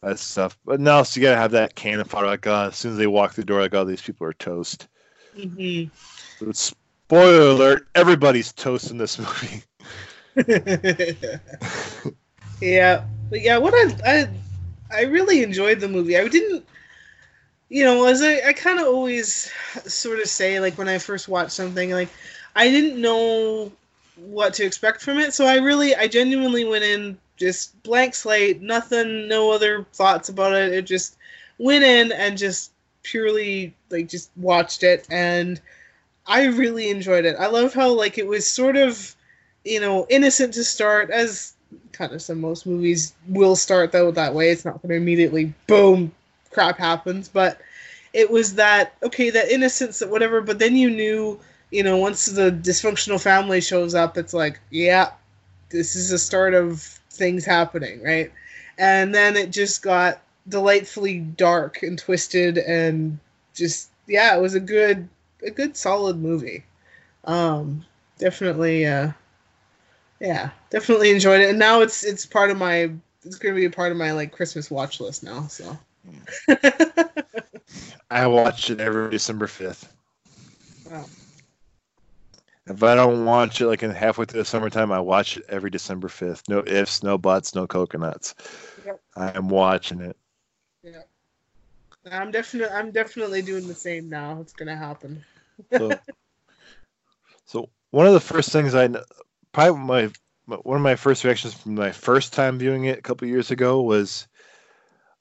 [0.00, 0.56] that stuff.
[0.64, 2.28] But now, so you gotta have that cannon fodder.
[2.28, 4.34] Like uh, as soon as they walk through the door, like oh, these people are
[4.34, 4.86] toast.
[5.36, 5.86] hmm
[6.40, 9.64] But spoiler alert: everybody's toast in this movie.
[12.60, 14.28] yeah, but yeah, what I I
[14.90, 16.16] I really enjoyed the movie.
[16.16, 16.64] I didn't,
[17.68, 19.50] you know, as I I kind of always
[19.86, 22.08] sort of say like when I first watched something like
[22.56, 23.72] I didn't know
[24.16, 28.60] what to expect from it, so I really I genuinely went in just blank slate,
[28.60, 30.72] nothing, no other thoughts about it.
[30.72, 31.16] It just
[31.58, 32.72] went in and just
[33.02, 35.60] purely like just watched it and
[36.26, 37.36] I really enjoyed it.
[37.38, 39.16] I love how like it was sort of,
[39.64, 41.54] you know, innocent to start as
[41.92, 44.50] kind of some most movies will start though that way.
[44.50, 46.12] It's not going to immediately boom
[46.50, 47.60] crap happens, but
[48.12, 51.38] it was that okay, that innocence that whatever, but then you knew,
[51.70, 55.10] you know, once the dysfunctional family shows up, it's like, yeah,
[55.70, 58.32] this is the start of things happening, right?
[58.78, 63.18] And then it just got delightfully dark and twisted and
[63.54, 65.08] just yeah, it was a good
[65.42, 66.64] a good solid movie.
[67.24, 67.84] Um
[68.18, 69.12] definitely uh
[70.20, 71.50] yeah, definitely enjoyed it.
[71.50, 72.90] And now it's it's part of my
[73.24, 75.76] it's going to be a part of my like Christmas watch list now, so.
[78.10, 79.92] I watch it every December fifth.
[80.90, 81.04] Wow.
[82.66, 85.70] If I don't watch it like in halfway through the summertime, I watch it every
[85.70, 86.48] December fifth.
[86.48, 88.34] No ifs, no buts, no coconuts.
[88.84, 89.00] Yep.
[89.16, 90.16] I am watching it.
[90.82, 91.02] Yeah.
[92.10, 94.40] I'm definitely I'm definitely doing the same now.
[94.40, 95.24] It's going to happen.
[95.76, 95.90] So,
[97.44, 98.88] so one of the first things I
[99.58, 99.80] probably
[100.46, 103.50] my one of my first reactions from my first time viewing it a couple years
[103.50, 104.28] ago was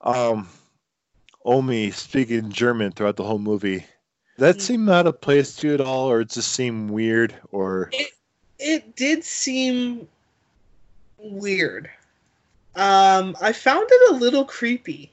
[0.01, 0.47] um
[1.43, 3.85] Omi speaking German throughout the whole movie.
[4.37, 4.61] That Mm.
[4.61, 8.11] seemed out of place to you at all, or it just seemed weird, or It
[8.59, 10.07] it did seem
[11.17, 11.89] weird.
[12.75, 15.11] Um, I found it a little creepy.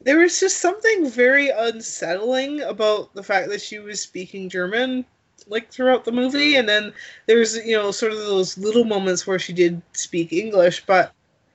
[0.00, 5.04] There was just something very unsettling about the fact that she was speaking German
[5.46, 6.92] like throughout the movie and then
[7.26, 11.12] there's you know sort of those little moments where she did speak English but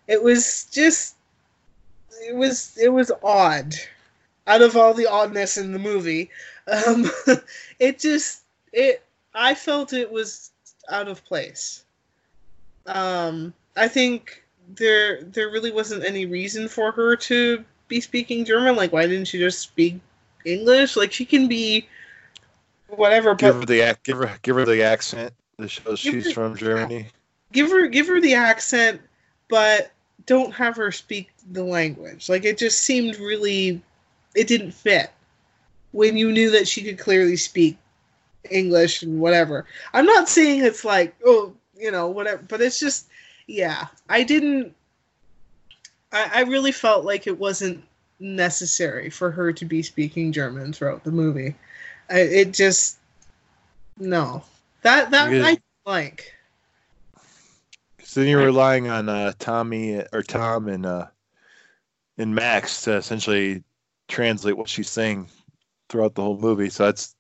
[0.07, 1.15] it was just
[2.27, 3.73] it was it was odd
[4.45, 6.29] out of all the oddness in the movie
[6.67, 7.09] um
[7.79, 9.03] it just it
[9.33, 10.51] I felt it was
[10.89, 11.83] out of place.
[12.85, 14.43] Um, I think
[14.75, 18.75] there there really wasn't any reason for her to be speaking German.
[18.75, 19.99] Like, why didn't she just speak
[20.45, 20.95] English?
[20.95, 21.87] Like, she can be
[22.95, 26.55] whatever, give her the give her give her the accent that shows she's her- from
[26.55, 27.07] Germany.
[27.51, 29.01] give her give her the accent,
[29.49, 29.91] but
[30.25, 32.29] don't have her speak the language.
[32.29, 33.81] Like, it just seemed really
[34.35, 35.11] it didn't fit
[35.91, 37.77] when you knew that she could clearly speak
[38.49, 39.65] English and whatever.
[39.93, 43.07] I'm not saying it's like, oh, you know, whatever, but it's just,
[43.47, 44.75] yeah, I didn't.
[46.11, 47.83] I, I really felt like it wasn't
[48.19, 51.55] necessary for her to be speaking German throughout the movie.
[52.09, 52.97] It just
[53.97, 54.43] no
[54.81, 56.33] that that I like.
[58.03, 61.07] So then you're relying on uh, Tommy or Tom and uh,
[62.17, 63.63] and Max to essentially
[64.07, 65.29] translate what she's saying
[65.89, 66.69] throughout the whole movie.
[66.69, 67.15] So that's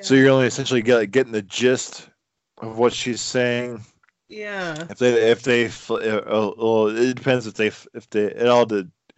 [0.00, 2.08] so you're only essentially get, getting the gist
[2.58, 3.84] of what she's saying.
[4.28, 8.48] yeah If they if they uh, uh, well, it depends if they if they it
[8.48, 9.14] all did it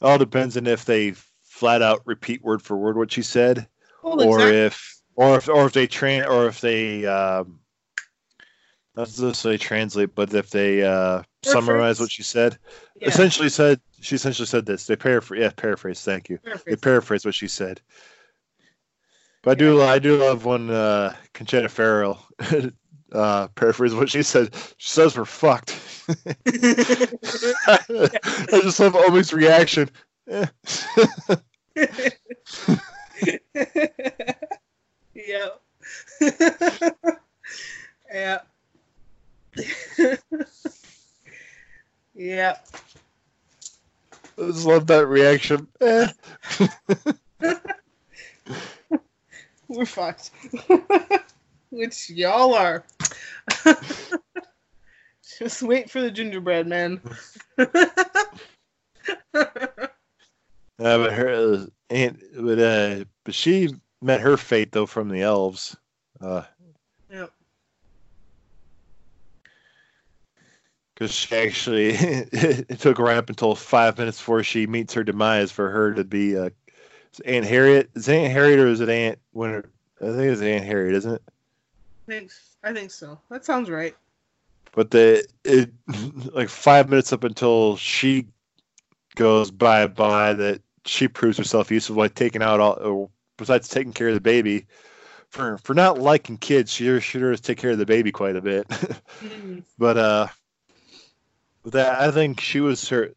[0.00, 3.68] all depends on if they flat out repeat word for word what she said
[4.16, 4.58] well, or exactly.
[4.58, 7.60] if or if or if they train or if they um
[8.96, 12.58] not necessarily translate but if they uh summarize what she said.
[13.00, 14.86] Yeah, essentially said she essentially said this.
[14.86, 16.38] They paraphrase yeah paraphrase thank you.
[16.66, 17.24] They paraphrase.
[17.24, 17.80] what she said.
[19.42, 22.24] But i do i do love when uh Conchata Ferrell
[23.12, 24.54] uh paraphrase what she said.
[24.76, 25.78] She says we're fucked.
[26.08, 26.14] I
[28.62, 29.90] just love omi's reaction.
[30.28, 30.46] Eh.
[35.14, 35.48] Yeah.
[38.12, 38.38] yeah.
[42.14, 42.56] yeah.
[44.38, 46.08] i just love that reaction Eh.
[49.68, 50.30] We're fucked.
[51.70, 52.84] Which y'all are.
[55.38, 57.00] Just wait for the gingerbread man.
[60.78, 63.70] Uh, but her uh, aunt, but uh, but she
[64.00, 65.76] met her fate though from the elves.
[66.20, 66.42] Uh,
[67.10, 67.32] Yep.
[70.94, 75.50] because she actually it took right up until five minutes before she meets her demise
[75.52, 76.50] for her to be uh,
[77.24, 77.90] Aunt Harriet.
[77.94, 79.70] Is it Aunt Harriet or is it Aunt Winter?
[80.00, 81.22] I think it's Aunt Harriet, isn't it?
[82.08, 82.56] Thanks.
[82.62, 83.18] I think so.
[83.30, 83.96] That sounds right.
[84.72, 85.72] But the it
[86.32, 88.26] like five minutes up until she
[89.16, 93.92] goes bye bye that she proves herself useful by taking out all or besides taking
[93.92, 94.66] care of the baby.
[95.30, 98.40] For for not liking kids she sure, does take care of the baby quite a
[98.40, 98.66] bit.
[99.78, 100.26] But uh
[101.66, 103.10] that I think she was her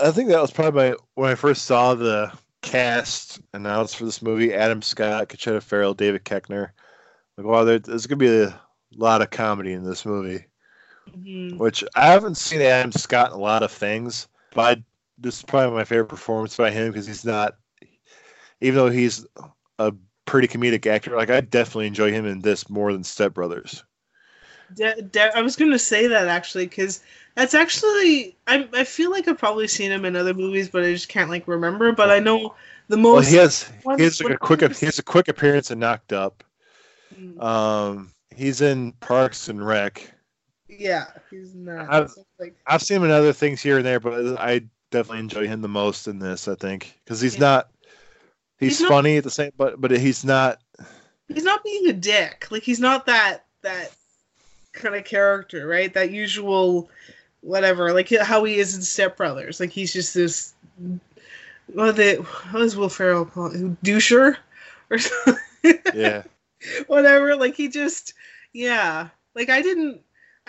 [0.00, 2.30] I think that was probably my, when I first saw the
[2.62, 6.70] cast announced for this movie Adam Scott Conchata Ferrell David Koechner.
[7.36, 8.60] Like wow there, there's gonna be a
[8.94, 10.44] lot of comedy in this movie
[11.16, 11.56] Mhm.
[11.58, 14.82] which I haven't seen Adam Scott in a lot of things, but I,
[15.20, 17.56] this is probably my favorite performance by him because he's not,
[18.60, 19.26] even though he's
[19.78, 19.92] a
[20.24, 23.84] pretty comedic actor, like I definitely enjoy him in this more than Step Brothers.
[24.74, 27.02] De- de- I was going to say that actually because
[27.34, 30.92] that's actually I I feel like I've probably seen him in other movies, but I
[30.92, 31.92] just can't like remember.
[31.92, 32.54] But I know
[32.88, 33.30] the Well, most.
[33.30, 36.44] he has he has like a quick he has a quick appearance in Knocked Up.
[37.18, 40.08] Mm, Um, he's in Parks and Rec.
[40.68, 41.92] yeah, he's not.
[41.92, 45.46] I've- like I've seen him in other things here and there, but I definitely enjoy
[45.46, 46.48] him the most in this.
[46.48, 47.40] I think because he's Yeah.
[47.40, 47.70] not
[48.58, 50.60] he's, He's not- funny at the same, but but he's not
[51.28, 52.46] he's not being a dick.
[52.50, 53.92] Like he's not that that
[54.72, 55.92] kind of character, right?
[55.94, 56.88] That usual
[57.42, 59.60] whatever, like how he is in Step Brothers.
[59.60, 60.54] Like he's just this.
[61.72, 63.54] What they what is Will Ferrell called?
[63.54, 63.82] it?
[63.82, 64.36] Doucher
[64.90, 65.78] or something.
[65.94, 66.22] yeah.
[66.88, 67.36] whatever.
[67.36, 68.14] Like he just,
[68.52, 69.08] yeah.
[69.36, 70.00] Like I didn't,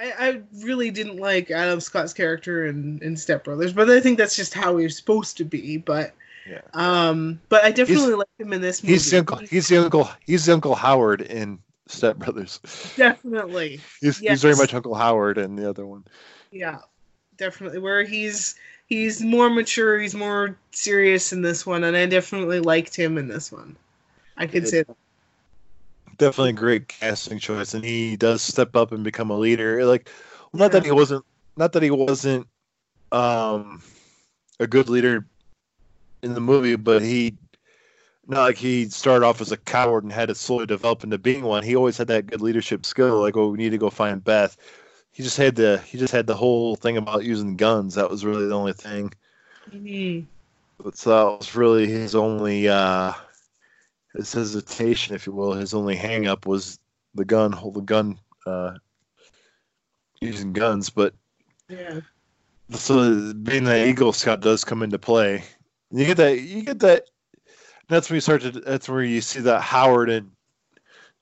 [0.02, 4.18] I, I really didn't like Adam Scott's character in in Step Brothers, but I think
[4.18, 5.78] that's just how he's supposed to be.
[5.78, 6.14] But,
[6.50, 6.62] Yeah.
[6.74, 8.94] um, but I definitely like him in this movie.
[8.94, 9.38] He's the uncle.
[9.38, 10.10] He's the uncle.
[10.26, 12.60] He's the Uncle Howard in Step Brothers.
[12.98, 16.04] definitely, He's, he's very much Uncle Howard in the other one.
[16.52, 16.80] yeah,
[17.38, 17.80] definitely.
[17.80, 18.56] Where he's
[18.88, 23.28] he's more mature, he's more serious in this one, and I definitely liked him in
[23.28, 23.76] this one.
[24.38, 24.98] I could say that.
[26.22, 29.84] Definitely a great casting choice, and he does step up and become a leader.
[29.86, 30.08] Like,
[30.54, 31.26] well, not that he wasn't,
[31.58, 32.46] not that he wasn't,
[33.12, 33.82] um,
[34.60, 35.26] a good leader
[36.22, 37.38] in the movie, but he,
[38.28, 41.42] not like he started off as a coward and had to slowly develop into being
[41.42, 41.64] one.
[41.64, 43.20] He always had that good leadership skill.
[43.20, 44.58] Like, oh, we need to go find Beth.
[45.12, 47.96] He just had the, he just had the whole thing about using guns.
[47.96, 49.12] That was really the only thing.
[49.74, 50.26] Mhm.
[50.84, 53.14] But so that was really his only uh
[54.14, 56.80] his hesitation, if you will, his only hang up was
[57.16, 58.74] the gun, hold the gun uh
[60.20, 60.90] using guns.
[60.90, 61.14] But
[61.70, 62.02] Yeah.
[62.70, 65.44] so being that Eagle Scout does come into play.
[65.92, 67.06] You get that you get that
[67.88, 70.32] that's when you start to that's where you see that Howard and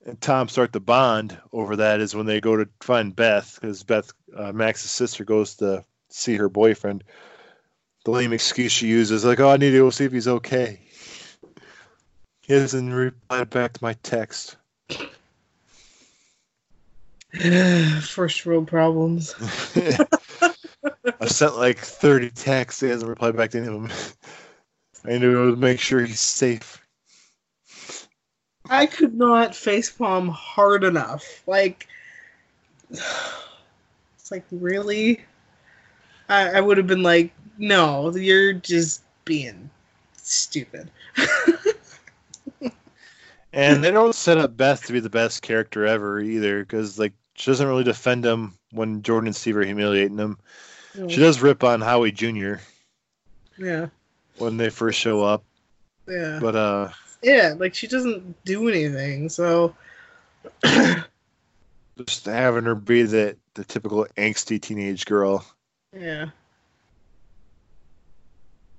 [0.06, 3.84] and Tom start to bond over that is when they go to find Beth because
[3.84, 7.04] Beth uh, Max's sister goes to see her boyfriend.
[8.06, 10.89] The lame excuse she uses like, "Oh, I need to go see if he's okay."
[12.50, 14.58] He hasn't replied back to my text.
[18.02, 19.36] First world problems.
[21.22, 22.82] I sent like 30 texts.
[22.82, 23.86] He hasn't replied back to any of them.
[25.06, 26.84] I need to make sure he's safe.
[28.68, 31.44] I could not facepalm hard enough.
[31.46, 31.86] Like,
[32.90, 35.24] it's like really.
[36.30, 39.70] I, I would have been like, no, you're just being
[40.16, 40.90] stupid.
[43.52, 47.14] And they don't set up Beth to be the best character ever either, because like
[47.36, 50.38] she doesn't really defend him when Jordan and Steve are humiliating him.
[51.08, 52.56] She does rip on Howie Jr.
[53.58, 53.88] yeah,
[54.38, 55.44] when they first show up,
[56.08, 56.90] yeah, but uh,
[57.24, 57.54] yeah.
[57.58, 59.30] Like she doesn't do anything.
[59.30, 59.76] So
[60.64, 65.46] just having her be the the typical angsty teenage girl.
[65.98, 66.30] yeah.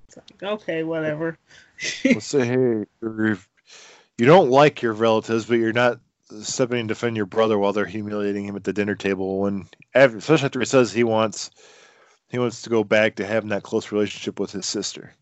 [0.09, 1.39] It's like, okay, whatever.
[2.05, 3.39] Let's say, hey, you're,
[4.21, 5.99] you don't like your relatives, but you're not
[6.43, 9.41] stepping in to defend your brother while they're humiliating him at the dinner table.
[9.41, 11.51] When, especially after he says he wants,
[12.29, 15.15] he wants to go back to having that close relationship with his sister.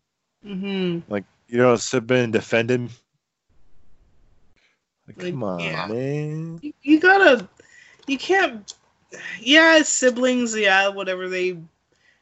[0.45, 1.11] Mm-hmm.
[1.11, 2.89] Like, you know, step in and defend him.
[5.07, 5.87] Like, Like, come on, yeah.
[5.87, 6.59] man.
[6.61, 7.47] You, you gotta.
[8.07, 8.73] You can't.
[9.39, 10.55] Yeah, siblings.
[10.55, 11.57] Yeah, whatever they.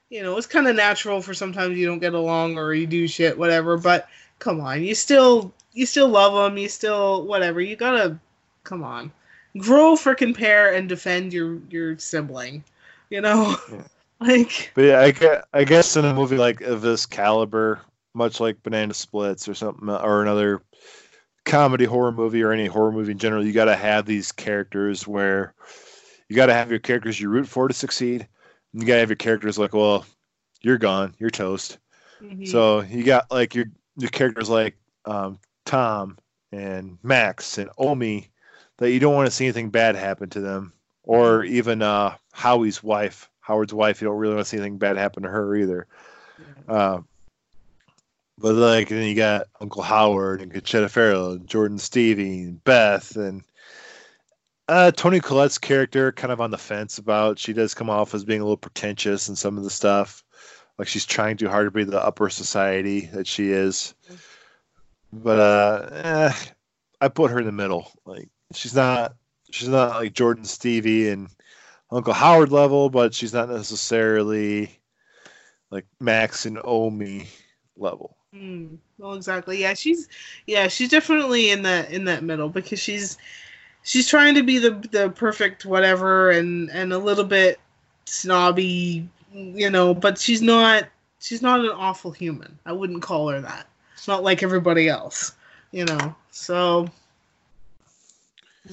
[0.10, 3.08] You know, it's kind of natural for sometimes you don't get along or you do
[3.08, 3.78] shit, whatever.
[3.78, 4.08] But
[4.40, 6.58] come on, you still you still love them.
[6.58, 7.62] You still whatever.
[7.62, 8.20] You gotta
[8.64, 9.12] come on,
[9.58, 12.64] grow freaking pair and defend your your sibling.
[13.10, 13.84] You know, Yeah.
[14.20, 17.82] like But yeah, I, gue- I guess in a movie like of this caliber,
[18.14, 20.62] much like Banana Splits or something, or another
[21.46, 25.08] comedy horror movie or any horror movie in general, you got to have these characters
[25.08, 25.54] where
[26.30, 28.28] you got to have your characters you root for to succeed.
[28.74, 30.06] And you got to have your characters like, well,
[30.62, 31.78] you're gone, you're toast.
[32.22, 32.44] mhm.
[32.44, 33.66] So you got like your
[33.98, 34.76] your characters like
[35.06, 36.18] um, Tom
[36.52, 38.30] and Max and Omi
[38.78, 42.82] that you don't want to see anything bad happen to them, or even uh, Howie's
[42.82, 44.02] wife, Howard's wife.
[44.02, 45.88] You don't really want to see anything bad happen to her either.
[46.68, 47.02] Uh,
[48.38, 53.16] but like then you got Uncle Howard and Conchata Ferrell and Jordan Stevie and Beth
[53.16, 53.44] and
[54.68, 57.40] uh, Toni Collette's character kind of on the fence about.
[57.40, 60.24] She does come off as being a little pretentious in some of the stuff
[60.78, 63.96] like she's trying too hard to be the upper society that she is.
[65.14, 66.34] But uh, eh,
[67.02, 67.92] I put her in the middle.
[68.06, 69.16] Like she's not
[69.52, 71.30] she's not like Jordan Stevie and
[71.92, 74.80] Uncle Howard level, but she's not necessarily
[75.72, 77.28] like Max and Omi
[77.78, 78.18] level.
[78.36, 79.62] Mm, well, exactly.
[79.62, 80.08] Yeah, she's
[80.46, 83.18] yeah, she's definitely in that in that middle because she's
[83.84, 87.60] she's trying to be the the perfect whatever and and a little bit
[88.06, 90.88] snobby, you know, but she's not
[91.20, 92.60] she's not an awful human.
[92.66, 93.68] I wouldn't call her that.
[94.08, 95.34] It's not like everybody else,
[95.72, 96.16] you know.
[96.32, 96.88] So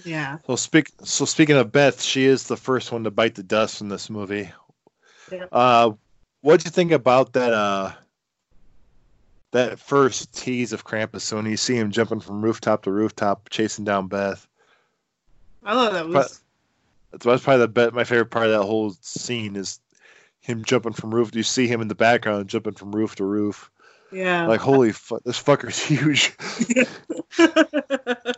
[0.04, 0.38] yeah.
[0.46, 3.80] So speak so speaking of Beth, she is the first one to bite the dust
[3.80, 4.52] in this movie.
[5.32, 5.46] Yeah.
[5.50, 5.94] Uh
[6.42, 7.90] what'd you think about that uh
[9.50, 13.84] that first tease of Krampus when you see him jumping from rooftop to rooftop chasing
[13.84, 14.46] down Beth?
[15.64, 16.14] I thought that was
[17.10, 19.80] That's, that's probably the bet my favorite part of that whole scene is
[20.42, 21.34] him jumping from roof.
[21.34, 23.68] You see him in the background jumping from roof to roof.
[24.14, 24.46] Yeah.
[24.46, 26.36] Like holy fuck, this fucker's huge.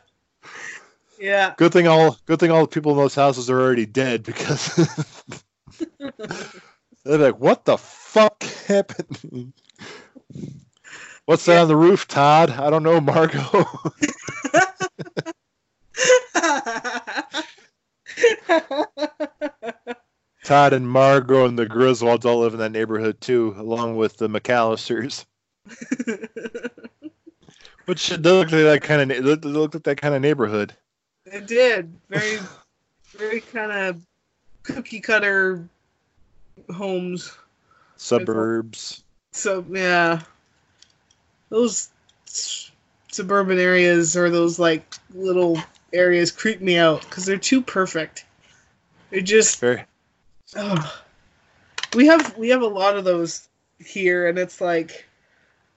[1.20, 1.54] yeah.
[1.56, 4.74] Good thing all good thing all the people in those houses are already dead because
[7.04, 9.52] they're like, what the fuck happened?
[11.26, 12.50] What's that on the roof, Todd?
[12.50, 13.66] I don't know, Margot.
[20.44, 24.28] Todd and Margot and the Griswolds all live in that neighborhood too, along with the
[24.28, 25.24] McAllisters.
[27.86, 30.72] Which it does look like that kind of it looked like that kind of neighborhood.
[31.24, 31.94] It did.
[32.08, 32.38] Very,
[33.16, 34.00] very kind of
[34.62, 35.68] cookie cutter
[36.74, 37.32] homes.
[37.96, 39.04] Suburbs.
[39.32, 40.20] So yeah,
[41.48, 41.90] those
[43.10, 45.58] suburban areas or those like little
[45.92, 48.24] areas creep me out because they're too perfect.
[49.10, 49.60] They're just.
[49.60, 49.84] Very
[50.56, 50.86] ugh.
[51.94, 53.48] We have we have a lot of those
[53.78, 55.06] here, and it's like,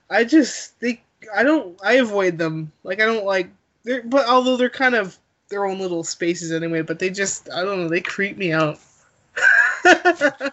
[0.10, 1.02] I just think
[1.36, 2.72] I don't I avoid them.
[2.84, 3.50] Like I don't like
[3.84, 5.18] they're but although they're kind of
[5.50, 8.80] their own little spaces anyway, but they just I don't know they creep me out.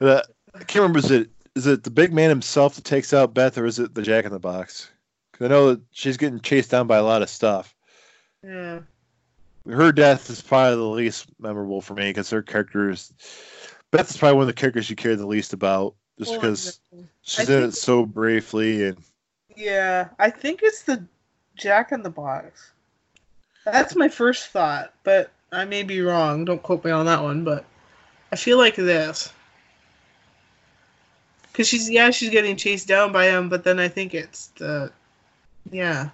[0.00, 0.20] Uh,
[0.54, 0.98] I can't remember.
[0.98, 3.94] Is it is it the big man himself that takes out Beth, or is it
[3.94, 4.90] the Jack in the Box?
[5.32, 7.74] 'Cause I know that she's getting chased down by a lot of stuff.
[8.42, 8.80] yeah.
[9.66, 13.12] Her death is probably the least memorable for me because her character is.
[13.92, 16.80] Beth is probably one of the characters you care the least about, just Well, because
[17.38, 18.98] I in it so briefly and
[19.56, 21.04] Yeah, I think it's the
[21.56, 22.72] Jack in the Box.
[23.64, 26.44] That's my first thought, but I may be wrong.
[26.44, 27.64] Don't quote me on that one, but
[28.32, 29.32] I feel like this.
[31.54, 34.92] because she's yeah she's getting chased down by him, but then I think it's the
[35.70, 36.10] yeah.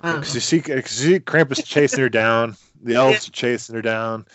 [0.00, 2.56] Because you see, cause you see Krampus chasing her down.
[2.82, 4.26] The elves are chasing her down.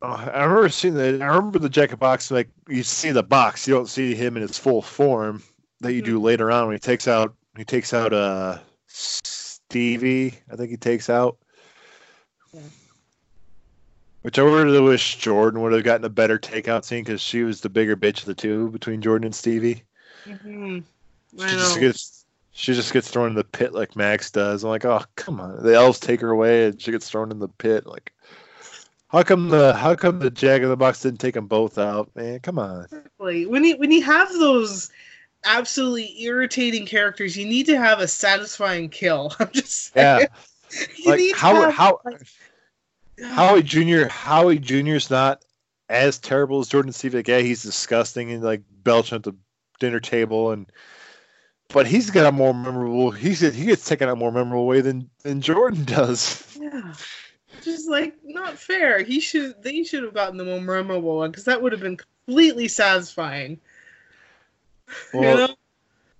[0.00, 1.20] Oh, I remember seeing the.
[1.20, 2.30] I remember the Jack in the Box.
[2.30, 5.42] Like you see the box, you don't see him in his full form
[5.80, 7.34] that you do later on when he takes out.
[7.56, 10.38] He takes out uh Stevie.
[10.50, 11.36] I think he takes out.
[12.52, 12.60] Yeah.
[14.22, 17.60] Which I really wish Jordan would have gotten a better takeout scene because she was
[17.60, 19.82] the bigger bitch of the two between Jordan and Stevie.
[20.26, 20.84] Mhm.
[21.36, 24.62] She just gets she just gets thrown in the pit like Max does.
[24.62, 25.62] I'm like, oh come on.
[25.62, 27.86] The elves take her away and she gets thrown in the pit.
[27.86, 28.12] Like
[29.08, 32.10] how come the how come the Jack in the Box didn't take them both out,
[32.14, 32.40] man?
[32.40, 32.84] Come on.
[32.84, 33.46] Exactly.
[33.46, 34.90] When you when you have those
[35.44, 39.34] absolutely irritating characters, you need to have a satisfying kill.
[39.40, 40.28] I'm just saying.
[40.70, 41.10] Yeah.
[41.10, 42.20] Like how have, how like-
[43.22, 44.06] Howie Jr.
[44.08, 45.42] Howie Jr.'s not
[45.88, 47.16] as terrible as Jordan Stevie.
[47.16, 49.34] Like, yeah, he's disgusting and like belching at the
[49.80, 50.70] dinner table and
[51.68, 55.08] but he's got a more memorable he's he gets taken out more memorable way than
[55.22, 56.58] than Jordan does.
[56.60, 56.92] Yeah.
[57.62, 59.02] Just like not fair.
[59.02, 61.98] He should they should have gotten the more memorable one because that would have been
[62.26, 63.58] completely satisfying.
[65.12, 65.54] Well, you know?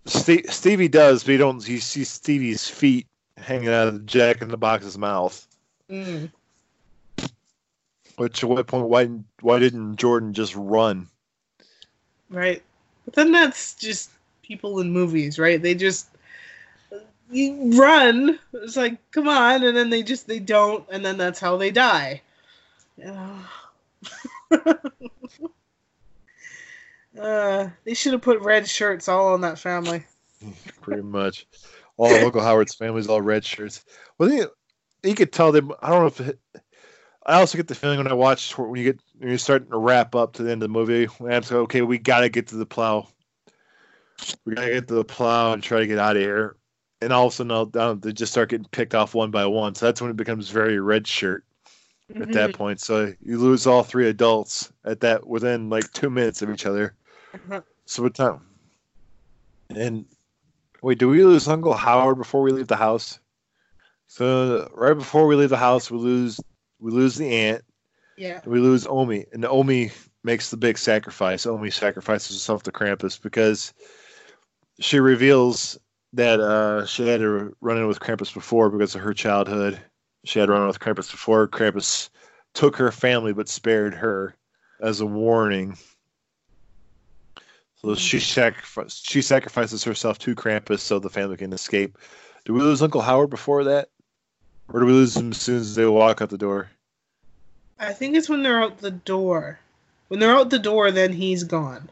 [0.06, 1.66] Ste- Stevie does, but you don't.
[1.66, 3.06] You see Stevie's feet
[3.36, 5.46] hanging out of the Jack in the Box's mouth.
[5.90, 6.30] Mm.
[8.16, 8.88] Which at what point?
[8.88, 9.08] Why?
[9.40, 11.08] Why didn't Jordan just run?
[12.30, 12.62] Right.
[13.04, 14.10] But then that's just
[14.42, 15.60] people in movies, right?
[15.60, 16.08] They just
[17.30, 18.38] you run.
[18.52, 21.70] It's like, come on, and then they just they don't, and then that's how they
[21.70, 22.22] die.
[22.96, 23.42] Yeah.
[27.20, 30.04] uh, they should have put red shirts all on that family.
[30.80, 31.46] Pretty much.
[31.96, 33.84] All Uncle Howard's family's all red shirts.
[34.18, 34.48] Well, you,
[35.02, 35.72] you could tell them.
[35.82, 36.20] I don't know if.
[36.20, 36.38] It,
[37.26, 39.78] I also get the feeling when I watch when you get when you're starting to
[39.78, 41.06] wrap up to the end of the movie.
[41.06, 43.08] When I'm saying, okay, we got to get to the plow.
[44.44, 46.56] We got to get to the plow and try to get out of here.
[47.00, 49.74] And all of a sudden, they just start getting picked off one by one.
[49.74, 51.44] So that's when it becomes very red shirt.
[52.18, 52.80] at that point.
[52.80, 56.94] So you lose all three adults at that within like two minutes of each other.
[57.36, 57.62] Mhm.
[57.84, 58.40] So what time?
[59.68, 60.06] And
[60.80, 63.20] wait, do we lose Uncle Howard before we leave the house?
[64.06, 66.40] So right before we leave the house, we lose
[66.80, 67.62] we lose the aunt.
[68.16, 68.40] Yeah.
[68.42, 69.90] and We lose Omi, and Omi
[70.24, 71.44] makes the big sacrifice.
[71.44, 73.74] Omi sacrifices herself to Krampus because
[74.80, 75.78] she reveals
[76.12, 79.78] that uh, she had to run in with Krampus before because of her childhood.
[80.24, 81.48] She had run in with Krampus before.
[81.48, 82.08] Krampus
[82.54, 84.34] took her family but spared her
[84.80, 85.76] as a warning.
[87.76, 91.96] So she sacrifices she sacrifices herself to Krampus so the family can escape.
[92.44, 93.90] Do we lose Uncle Howard before that?
[94.72, 96.70] Or do we lose him as soon as they walk out the door?
[97.78, 99.60] I think it's when they're out the door.
[100.08, 101.88] When they're out the door, then he's gone.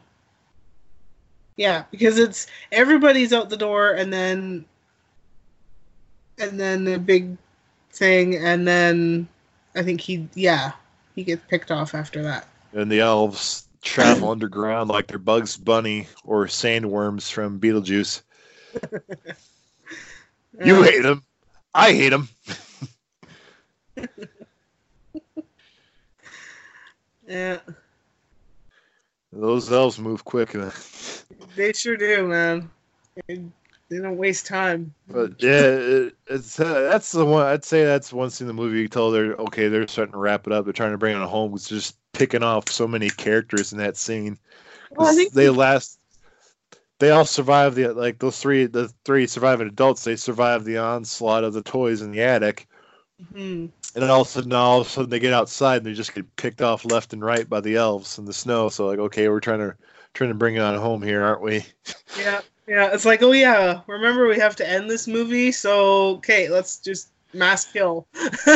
[1.57, 4.63] Yeah, because it's everybody's out the door, and then,
[6.39, 7.35] and then the big
[7.91, 9.27] thing, and then
[9.75, 10.71] I think he, yeah,
[11.15, 12.47] he gets picked off after that.
[12.73, 18.21] and the elves travel underground like they're Bugs Bunny or sandworms from Beetlejuice.
[20.65, 21.23] You hate them.
[21.75, 22.27] I hate them.
[27.27, 27.59] Yeah,
[29.33, 30.55] Those elves move quick.
[31.55, 32.69] They sure do, man.
[33.27, 33.43] They,
[33.89, 34.93] they don't waste time.
[35.07, 37.45] But yeah, it, it's uh, that's the one.
[37.45, 39.67] I'd say that's one scene in the movie you tell they're okay.
[39.69, 40.65] They're starting to wrap it up.
[40.65, 41.53] They're trying to bring it home.
[41.53, 44.37] It's just picking off so many characters in that scene.
[44.91, 45.99] Well, I think they last.
[46.99, 48.65] They all survive the like those three.
[48.65, 50.03] The three surviving adults.
[50.03, 52.67] They survive the onslaught of the toys in the attic.
[53.33, 53.69] Mhm.
[53.95, 55.93] And then all of a sudden, all of a sudden, they get outside and they
[55.93, 58.69] just get picked off left and right by the elves in the snow.
[58.69, 59.75] So like, okay, we're trying to
[60.17, 61.63] trying to bring it on home here, aren't we?
[62.17, 62.89] Yeah, yeah.
[62.93, 67.09] It's like, oh yeah, remember we have to end this movie, so okay, let's just
[67.33, 68.07] mass kill.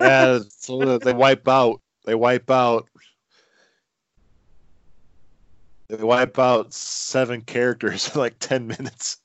[0.00, 1.80] yeah, so they wipe out.
[2.04, 2.88] They wipe out.
[5.88, 9.18] They wipe out seven characters in like ten minutes.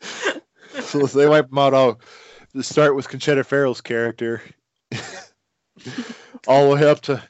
[0.80, 2.00] so they wipe them out all.
[2.60, 4.42] Start with Conchata Ferrell's character,
[6.46, 7.22] all the way up to.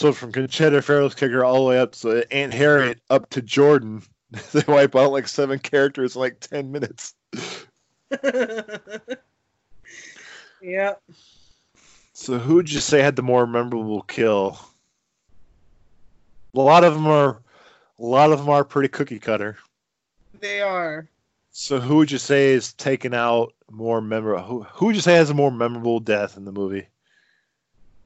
[0.00, 4.02] So from Conchata Ferrell's kicker all the way up to Aunt Harriet up to Jordan,
[4.52, 7.14] they wipe out like seven characters in like ten minutes.
[10.62, 10.94] yeah.
[12.14, 14.58] So who would you say had the more memorable kill?
[16.54, 17.42] A lot of them are,
[17.98, 19.58] a lot of them are pretty cookie cutter.
[20.40, 21.10] They are.
[21.50, 24.44] So who would you say is taken out more memorable?
[24.44, 26.86] Who, who would you say has a more memorable death in the movie?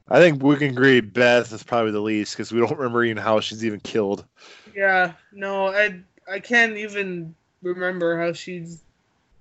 [0.07, 3.17] I think we can agree Beth is probably the least because we don't remember even
[3.17, 4.25] how she's even killed.
[4.75, 6.01] Yeah, no, I
[6.31, 8.83] I can't even remember how she's.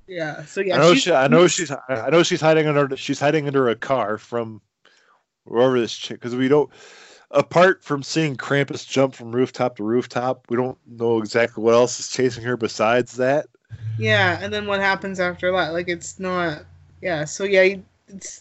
[0.06, 2.96] Yeah, so yeah, I know she's- she, I know she's I know she's hiding under
[2.96, 4.60] she's hiding under a car from
[5.44, 6.70] wherever this chick because we don't
[7.30, 11.98] apart from seeing Krampus jump from rooftop to rooftop, we don't know exactly what else
[12.00, 13.46] is chasing her besides that.
[13.98, 15.72] Yeah, and then what happens after that?
[15.72, 16.64] Like it's not.
[17.02, 17.76] Yeah, so yeah,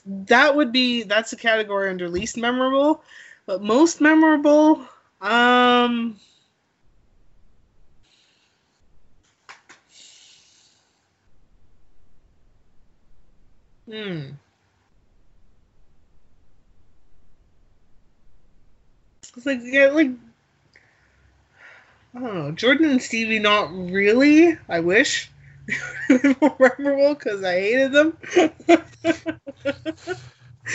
[0.05, 3.03] that would be that's a category under least memorable,
[3.45, 4.88] but most memorable.
[5.22, 6.20] Um.
[13.89, 14.30] Hmm.
[19.36, 20.11] It's like yeah, like
[22.16, 22.51] I don't know.
[22.51, 24.57] Jordan and Stevie, not really.
[24.70, 25.30] I wish
[26.09, 28.18] memorable because I hated them.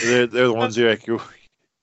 [0.04, 1.06] They're, they're the ones you're like.
[1.06, 1.20] You,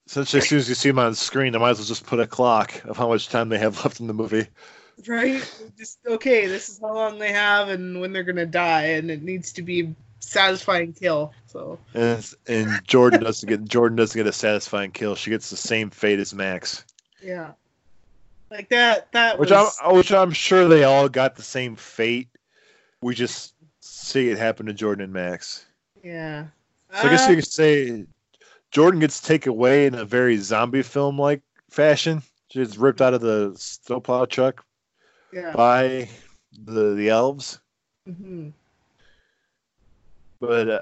[0.07, 2.19] since as soon as you see them on screen, I might as well just put
[2.19, 4.47] a clock of how much time they have left in the movie.
[5.07, 5.41] right?
[5.77, 6.45] Just okay.
[6.45, 9.63] This is how long they have and when they're gonna die, and it needs to
[9.63, 11.33] be satisfying kill.
[11.47, 15.15] So And and Jordan doesn't get Jordan doesn't get a satisfying kill.
[15.15, 16.85] She gets the same fate as Max,
[17.21, 17.53] yeah,
[18.51, 19.11] like that.
[19.11, 22.29] That which was I'm which I'm sure they all got the same fate.
[23.05, 25.67] We just see it happen to Jordan and Max.
[26.03, 26.47] yeah.
[26.91, 28.05] So I guess Uh, you could say
[28.71, 32.23] Jordan gets taken away in a very zombie film like fashion.
[32.49, 34.65] She gets ripped out of the snowplow truck
[35.31, 35.53] yeah.
[35.53, 36.09] by
[36.63, 37.59] the the elves.
[38.07, 38.49] hmm
[40.39, 40.81] But uh,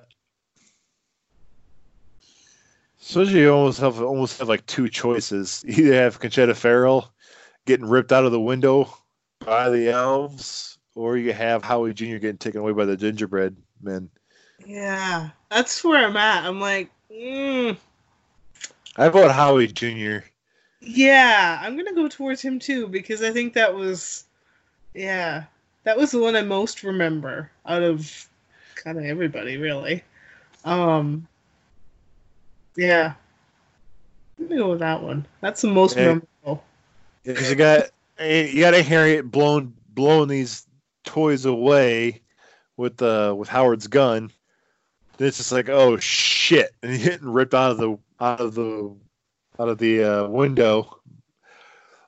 [3.00, 5.62] so you almost have almost have like two choices.
[5.68, 7.14] Either have Conchata Ferrell
[7.66, 8.94] getting ripped out of the window
[9.40, 12.18] by the elves, or you have Howie Jr.
[12.18, 14.10] getting taken away by the gingerbread men.
[14.66, 16.46] Yeah, that's where I'm at.
[16.46, 17.76] I'm like, mm,
[18.96, 20.20] I vote Howie Jr.
[20.82, 24.26] yeah, I'm gonna go towards him too because I think that was,
[24.94, 25.44] yeah,
[25.84, 28.30] that was the one I most remember out of
[28.76, 30.04] kind of everybody really.
[30.66, 31.28] Um,
[32.76, 33.14] yeah,
[34.40, 35.26] I'm gonna go with that one.
[35.42, 36.20] That's the most Yeah.
[36.46, 36.64] memorable.
[37.24, 37.90] Because you got
[38.20, 40.68] you got a Harriet blown blowing these
[41.04, 42.22] toys away
[42.78, 44.32] with uh with Howard's gun.
[45.18, 48.56] Then it's just like oh shit, and he's getting ripped out of the out of
[48.56, 48.96] the
[49.60, 51.00] out of the uh, window.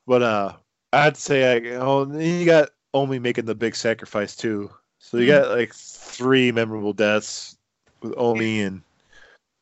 [0.08, 0.54] But uh,
[0.94, 4.72] I'd say I oh and you got Omi making the big sacrifice too.
[5.00, 7.58] So you got like three memorable deaths
[8.02, 8.82] with Omi and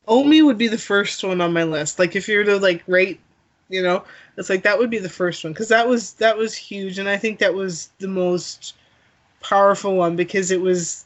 [0.07, 1.99] Omi would be the first one on my list.
[1.99, 3.19] Like if you were to like rate,
[3.69, 4.03] you know,
[4.37, 7.07] it's like that would be the first one because that was that was huge, and
[7.07, 8.75] I think that was the most
[9.43, 11.05] powerful one because it was,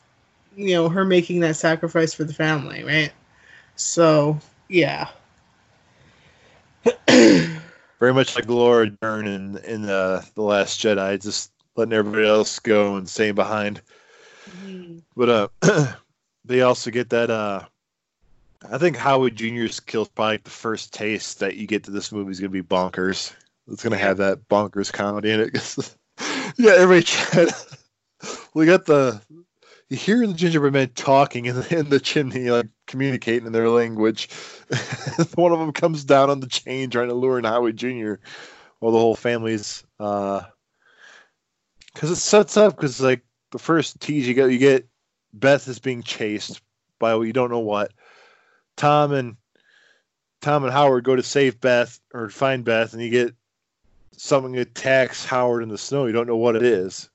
[0.56, 3.12] you know, her making that sacrifice for the family, right?
[3.76, 5.10] So yeah,
[7.08, 12.60] very much like Laura Dern in in uh, the Last Jedi, just letting everybody else
[12.60, 13.82] go and staying behind.
[15.16, 15.88] But uh,
[16.46, 17.30] they also get that.
[17.30, 17.62] Uh,
[18.70, 22.12] I think Howard Jr.'s kill is probably the first taste that you get to this
[22.12, 23.34] movie is going to be bonkers.
[23.70, 25.96] It's going to have that bonkers comedy in it.
[26.58, 27.04] yeah, everybody.
[27.04, 27.50] Tried,
[28.58, 29.22] we got the.
[29.90, 33.70] You hear the gingerbread man talking in the, in the chimney, like communicating in their
[33.70, 34.30] language.
[35.36, 38.16] One of them comes down on the chain trying to lure in Howie Jr.
[38.80, 39.86] While the whole family's.
[40.00, 40.42] Uh,
[41.94, 44.88] because it sets up, because like the first tease you get, you get
[45.34, 46.62] Beth is being chased
[47.00, 47.92] by you don't know what.
[48.76, 49.38] Tom and
[50.42, 53.36] Tom and Howard go to save Beth or find Beth, and you get
[54.16, 56.06] something attacks Howard in the snow.
[56.06, 57.10] You don't know what it is.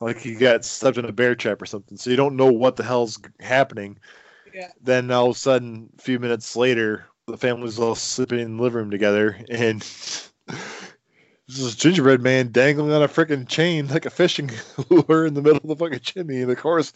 [0.00, 1.96] Like he got stuck in a bear trap or something.
[1.96, 3.98] So you don't know what the hell's happening.
[4.54, 4.70] Yeah.
[4.80, 8.62] Then all of a sudden, a few minutes later, the family's all sleeping in the
[8.62, 9.80] living room together, and
[10.46, 14.50] this is gingerbread man dangling on a freaking chain like a fishing
[14.88, 16.42] lure in the middle of the fucking chimney.
[16.42, 16.92] And of course,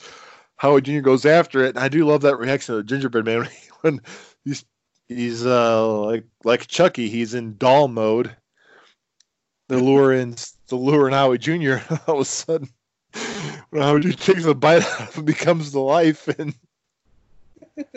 [0.57, 1.00] Howard Jr.
[1.00, 1.70] goes after it.
[1.70, 3.48] And I do love that reaction of the gingerbread man
[3.82, 4.00] when
[4.44, 4.64] he's
[5.09, 8.34] he's uh like like Chucky, he's in doll mode.
[9.68, 10.36] The lure in
[10.68, 11.76] the lure in Howard Jr.
[12.07, 12.68] all of a sudden
[13.72, 14.10] Jr.
[14.10, 16.54] takes a bite out of it becomes the life and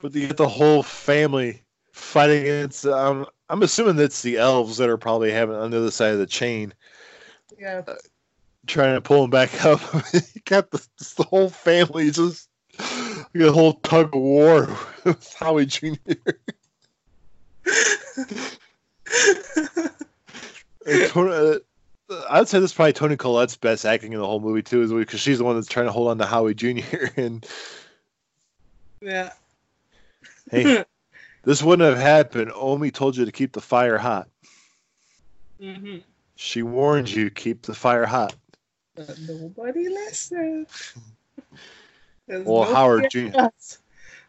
[0.00, 4.88] but you get the whole family fighting against um, I'm assuming that's the elves that
[4.88, 6.72] are probably having on the other side of the chain
[7.58, 7.82] yeah,
[8.66, 9.80] trying to pull him back up.
[10.12, 10.86] you got the,
[11.16, 12.48] the whole family just
[13.32, 14.68] you a whole tug of war
[15.04, 15.94] with Howie Jr.
[20.86, 21.60] And
[22.24, 24.82] Uh, I'd say this is probably Toni Collette's best acting in the whole movie too,
[24.82, 27.06] is because she's the one that's trying to hold on to Howie Jr.
[27.16, 27.46] and
[29.00, 29.32] yeah.
[30.50, 30.84] Hey,
[31.42, 32.52] this wouldn't have happened.
[32.54, 34.28] Omi told you to keep the fire hot.
[35.60, 35.98] hmm
[36.36, 38.34] She warned you keep the fire hot.
[38.94, 40.66] But nobody listened.
[42.26, 43.28] Well, Howard Jr.
[43.36, 43.78] us.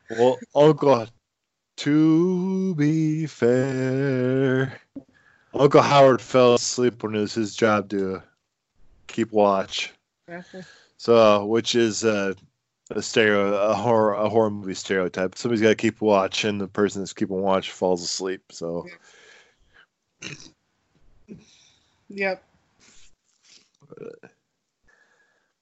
[0.10, 1.08] Well, Uncle,
[1.78, 4.82] to be fair,
[5.58, 8.22] Uncle Howard fell asleep when it was his job to
[9.08, 9.94] keep watch.
[10.98, 12.34] So, which is uh,
[12.92, 15.36] a stereo, a horror, a horror movie stereotype.
[15.36, 18.42] Somebody's got to keep watch, and the person that's keeping watch falls asleep.
[18.52, 18.86] So,
[22.10, 22.44] Yep.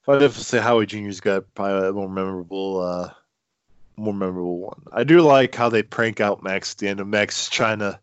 [0.06, 3.10] I'd have to say Howie Jr.'s got probably a more memorable, uh,
[3.96, 4.82] more memorable one.
[4.92, 7.98] I do like how they prank out Max at the end of Max trying to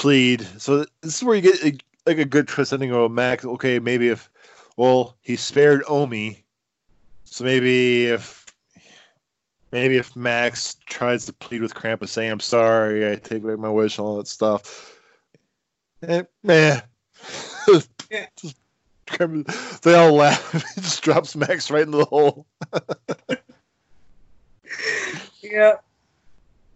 [0.00, 0.46] plead.
[0.56, 3.44] So this is where you get a, like a good twist ending of Max.
[3.44, 4.30] Okay, maybe if,
[4.78, 6.42] well, he spared Omi,
[7.24, 8.46] so maybe if,
[9.72, 13.68] maybe if Max tries to plead with Krampus, saying I'm sorry, I take back my
[13.68, 14.98] wish, and all that stuff.
[16.02, 16.80] Eh, meh.
[18.10, 18.26] Yeah.
[18.36, 18.56] Just
[19.82, 20.54] they all laugh.
[20.78, 22.46] it just drops Max right into the hole.
[25.42, 25.76] Yeah.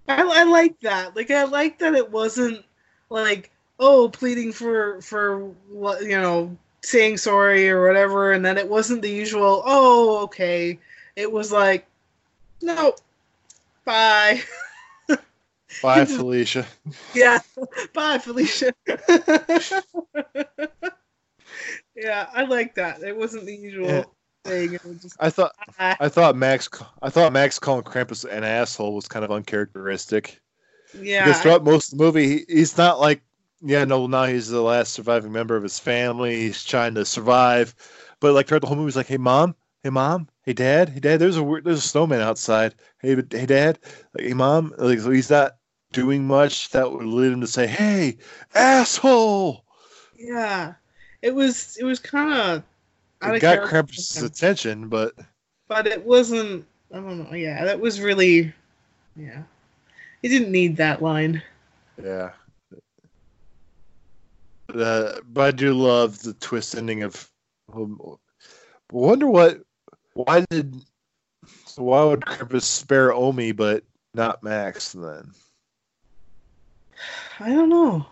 [0.09, 1.15] I, I like that.
[1.15, 2.65] Like I like that it wasn't
[3.11, 8.69] like oh pleading for for what you know saying sorry or whatever, and then it
[8.69, 10.79] wasn't the usual oh okay.
[11.17, 11.87] It was like
[12.63, 12.95] no,
[13.85, 14.41] bye.
[15.83, 16.67] Bye, Felicia.
[17.15, 17.41] Yeah,
[17.93, 18.73] bye Felicia.
[21.97, 23.03] yeah, I like that.
[23.03, 24.05] It wasn't the usual Yeah.
[24.45, 24.79] thing.
[25.01, 26.69] Just I thought ah, I thought Max
[27.03, 30.41] I thought Max calling Krampus an asshole was kind of uncharacteristic.
[31.01, 31.27] Yeah.
[31.27, 33.23] because throughout most of the movie, he, he's not like,
[33.61, 36.37] yeah, no, now he's the last surviving member of his family.
[36.37, 37.75] He's trying to survive,
[38.21, 41.01] but like throughout the whole movie, he's like, hey mom, hey mom, hey dad, hey
[41.01, 41.21] dad.
[41.21, 42.75] There's a there's a snowman outside.
[43.01, 43.79] Hey, hey dad,
[44.15, 44.75] like hey mom.
[44.77, 45.57] Like so he's not
[45.93, 48.19] doing much that would lead him to say, hey,
[48.55, 49.65] asshole.
[50.19, 50.75] Yeah,
[51.23, 52.63] it was it was kind of
[53.35, 55.15] It got Krampus' attention, but
[55.69, 56.67] but it wasn't.
[56.93, 57.35] I don't know.
[57.35, 58.53] Yeah, that was really.
[59.17, 59.43] Yeah,
[60.25, 61.43] he didn't need that line.
[62.03, 62.31] Yeah.
[64.75, 67.31] Uh, but I do love the twist ending of.
[67.71, 68.01] Um,
[68.91, 69.61] wonder what.
[70.15, 70.83] Why did.
[71.67, 75.31] So why would Krampus spare Omi but not Max then?
[77.39, 78.07] I don't know.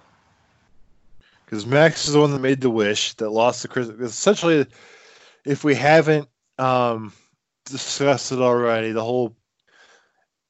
[1.47, 4.13] Because Max is the one that made the wish that lost the Christmas.
[4.13, 4.67] Essentially,
[5.47, 7.15] if we haven't um,
[7.65, 9.35] discussed it already, the whole.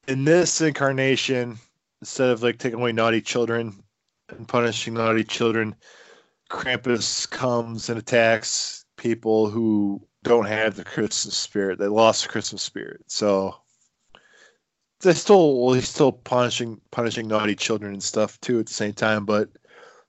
[0.07, 1.57] In this incarnation,
[2.01, 3.81] instead of like taking away naughty children
[4.29, 5.75] and punishing naughty children,
[6.49, 11.79] Krampus comes and attacks people who don't have the Christmas spirit.
[11.79, 13.01] They lost the Christmas spirit.
[13.07, 13.55] So
[15.01, 18.93] they still well, he's still punishing punishing naughty children and stuff too at the same
[18.93, 19.49] time, but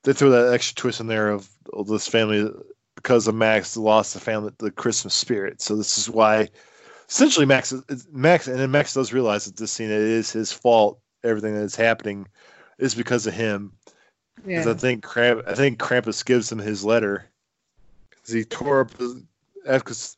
[0.02, 2.50] they throw that extra twist in there of, of this family
[2.96, 5.62] because of Max lost the family the Christmas spirit.
[5.62, 6.48] So this is why
[7.08, 10.52] essentially Max is- Max and then Max does realize that this scene it is his
[10.52, 10.98] fault.
[11.22, 12.26] Everything that is happening
[12.78, 13.72] is because of him.
[14.36, 14.70] 'Cause Yeah.
[14.70, 17.26] I think Kramp, I think Krampus gives him his letter
[18.10, 20.16] because he tore up his,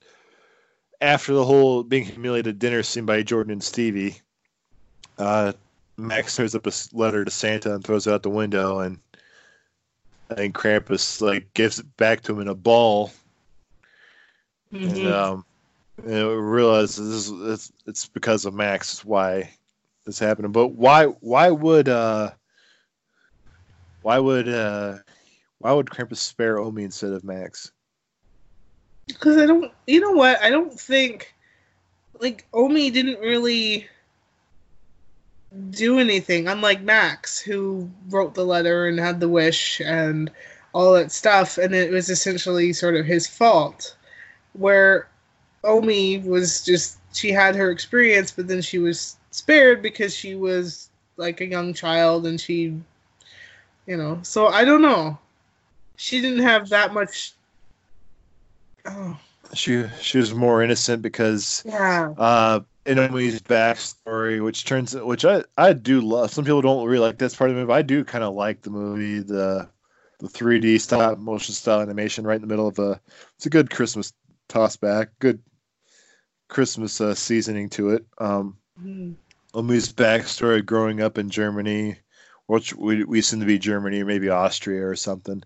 [1.00, 4.20] after the whole being humiliated dinner scene by Jordan and Stevie.
[5.18, 5.52] Uh,
[5.98, 8.98] Max tears up a letter to Santa and throws it out the window, and
[10.30, 13.12] I think Krampus like gives it back to him in a ball,
[14.72, 15.12] and Mhm.
[15.12, 15.44] um,
[16.04, 19.50] and realizes this is it's, it's because of Max why
[20.04, 20.52] this happened.
[20.52, 22.32] But why why would uh
[24.02, 24.98] why would uh
[25.58, 27.72] why would Krampus spare Omi instead of Max?
[29.06, 30.42] Because I don't, you know what?
[30.42, 31.32] I don't think,
[32.20, 33.86] like, Omi didn't really
[35.70, 40.30] do anything, unlike Max, who wrote the letter and had the wish and
[40.72, 43.96] all that stuff, and it was essentially sort of his fault.
[44.52, 45.08] Where
[45.66, 50.88] Omi was just, she had her experience, but then she was spared because she was
[51.16, 52.74] like a young child and she,
[53.86, 55.18] you know, so I don't know.
[55.96, 57.32] She didn't have that much.
[58.86, 59.18] Oh.
[59.54, 62.12] She she was more innocent because Yeah.
[62.18, 66.32] uh in Omi's backstory, which turns which I I do love.
[66.32, 67.72] Some people don't really like this part of the movie.
[67.72, 69.68] I do kind of like the movie, the
[70.18, 73.00] the 3D stop motion style animation right in the middle of a.
[73.36, 74.12] It's a good Christmas
[74.48, 75.40] toss back, good
[76.48, 78.06] Christmas uh, seasoning to it.
[78.18, 79.16] Um, Mhm.
[79.54, 81.96] Omi's backstory growing up in Germany,
[82.46, 85.42] which we, we seem to be Germany or maybe Austria or something.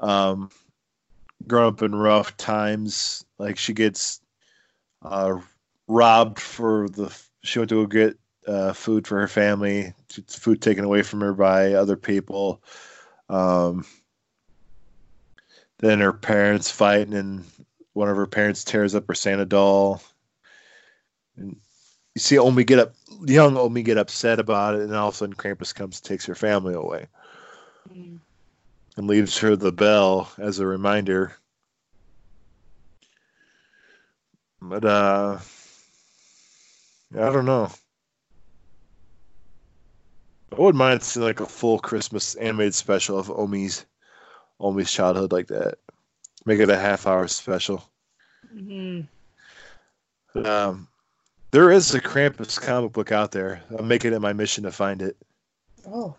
[0.00, 0.50] Um,
[1.46, 4.20] growing up in rough times, like she gets
[5.02, 5.38] uh,
[5.86, 8.18] robbed for the she went to go get
[8.48, 9.94] uh, food for her family,
[10.28, 12.62] food taken away from her by other people.
[13.28, 13.84] Um,
[15.78, 17.44] then her parents fight, and
[17.92, 20.02] one of her parents tears up her Santa doll.
[21.36, 21.56] And
[22.14, 22.94] you see Omi get up,
[23.26, 26.26] young Omi get upset about it, and all of a sudden Krampus comes, and takes
[26.26, 27.06] her family away,
[27.90, 28.18] Mm.
[28.96, 31.36] and leaves her the bell as a reminder.
[34.60, 35.38] But uh,
[37.14, 37.70] I don't know.
[40.52, 43.84] I wouldn't mind seeing like a full Christmas animated special of Omi's
[44.58, 45.74] Omi's childhood like that.
[46.46, 47.84] Make it a half hour special.
[48.54, 49.06] Mhm.
[50.34, 50.88] Um,
[51.56, 53.62] there is a Krampus comic book out there.
[53.78, 55.16] I'm making it my mission to find it.
[55.86, 56.14] Oh.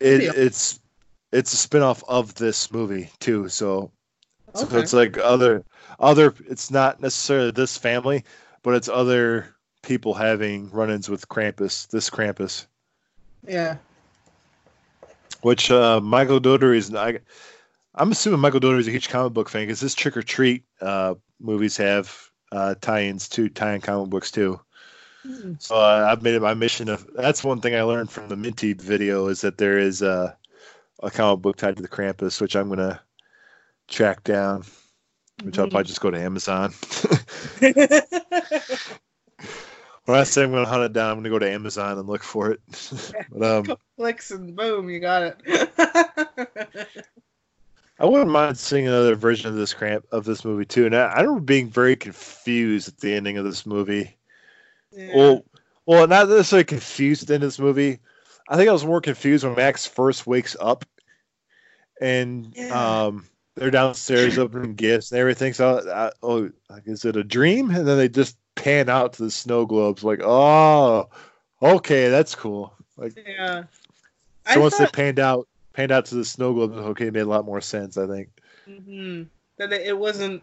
[0.00, 0.80] It it's
[1.30, 3.48] it's a spin-off of this movie too.
[3.48, 3.92] So
[4.52, 5.64] so it's like other
[6.00, 6.34] other.
[6.50, 8.24] It's not necessarily this family,
[8.64, 11.86] but it's other people having run-ins with Krampus.
[11.86, 12.66] This Krampus.
[13.46, 13.76] Yeah.
[15.42, 16.92] which uh, Michael Dougherty is.
[16.92, 17.20] I,
[17.94, 20.64] I'm assuming Michael Dougherty is a huge comic book fan because his Trick 'r Treat
[20.80, 24.58] uh, movies have uh, tie-ins to tie-in comic books too.
[25.58, 27.06] So uh, I've made it my mission of.
[27.14, 30.34] That's one thing I learned from the Minty video is that there is uh,
[31.02, 33.00] a comic book tied to the Krampus, which I'm gonna
[33.88, 34.64] track down.
[35.42, 36.72] Which I'll probably just go to Amazon.
[40.04, 42.22] when I say I'm gonna hunt it down, I'm gonna go to Amazon and look
[42.22, 42.60] for it.
[43.30, 45.36] but um, Clicks and boom, you got it.
[47.98, 50.86] I wouldn't mind seeing another version of this cramp of this movie too.
[50.86, 54.16] And I, I remember being very confused at the ending of this movie.
[54.94, 55.14] Yeah.
[55.14, 55.44] Well,
[55.86, 57.98] well, not necessarily confused at the end of this movie.
[58.48, 60.84] I think I was more confused when Max first wakes up,
[62.00, 63.06] and Yeah.
[63.06, 65.52] um, they're downstairs opening gifts and everything.
[65.52, 67.70] So, I, oh, like, is it a dream?
[67.70, 71.08] And then they just pan out to the snow globes, like, oh,
[71.62, 72.74] okay, that's cool.
[72.96, 73.64] Like, yeah.
[74.52, 77.20] so once thought, they panned out, panned out to the snow globes, okay, it made
[77.20, 77.96] a lot more sense.
[77.96, 78.28] I think.
[78.68, 79.28] Mhm.
[79.58, 80.42] that it wasn't,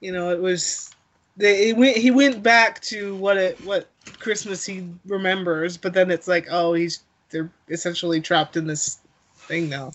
[0.00, 0.90] you know, it was.
[1.38, 6.26] They, went, he went back to what it what Christmas he remembers, but then it's
[6.26, 8.98] like, oh, he's they're essentially trapped in this
[9.36, 9.92] thing now.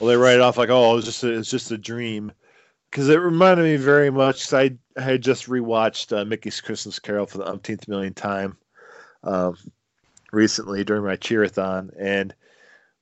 [0.00, 2.32] Well, they write it off like, oh, it was just a, it's just a dream,
[2.90, 4.52] because it reminded me very much.
[4.52, 8.56] I, I had just rewatched uh, Mickey's Christmas Carol for the umpteenth million time,
[9.22, 9.56] um,
[10.32, 12.34] recently during my cheerathon, and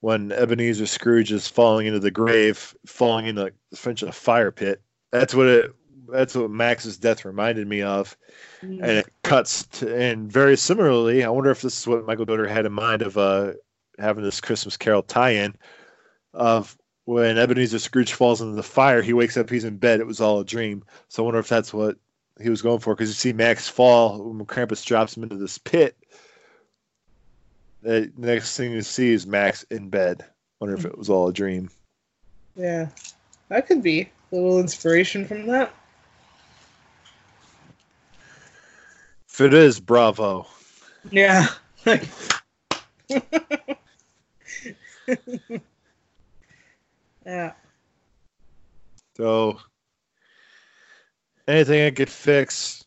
[0.00, 3.50] when Ebenezer Scrooge is falling into the grave, falling into
[3.80, 5.74] a fire pit, that's what it.
[6.08, 8.16] That's what Max's death reminded me of,
[8.60, 12.52] and it cuts to, and very similarly, I wonder if this is what Michael Dougherty
[12.52, 13.52] had in mind of uh,
[13.98, 15.54] having this Christmas Carol tie-in
[16.32, 20.06] of when Ebenezer Scrooge falls into the fire, he wakes up, he's in bed, it
[20.06, 20.84] was all a dream.
[21.08, 21.96] So I wonder if that's what
[22.40, 25.58] he was going for because you see Max fall when Krampus drops him into this
[25.58, 25.96] pit.
[27.82, 30.24] The next thing you see is Max in bed.
[30.60, 31.70] Wonder if it was all a dream.
[32.56, 32.88] Yeah,
[33.48, 35.72] that could be a little inspiration from that.
[39.36, 40.46] If it is, bravo.
[41.10, 41.48] Yeah.
[47.26, 47.52] yeah.
[49.14, 49.58] So
[51.46, 52.86] anything I could fix,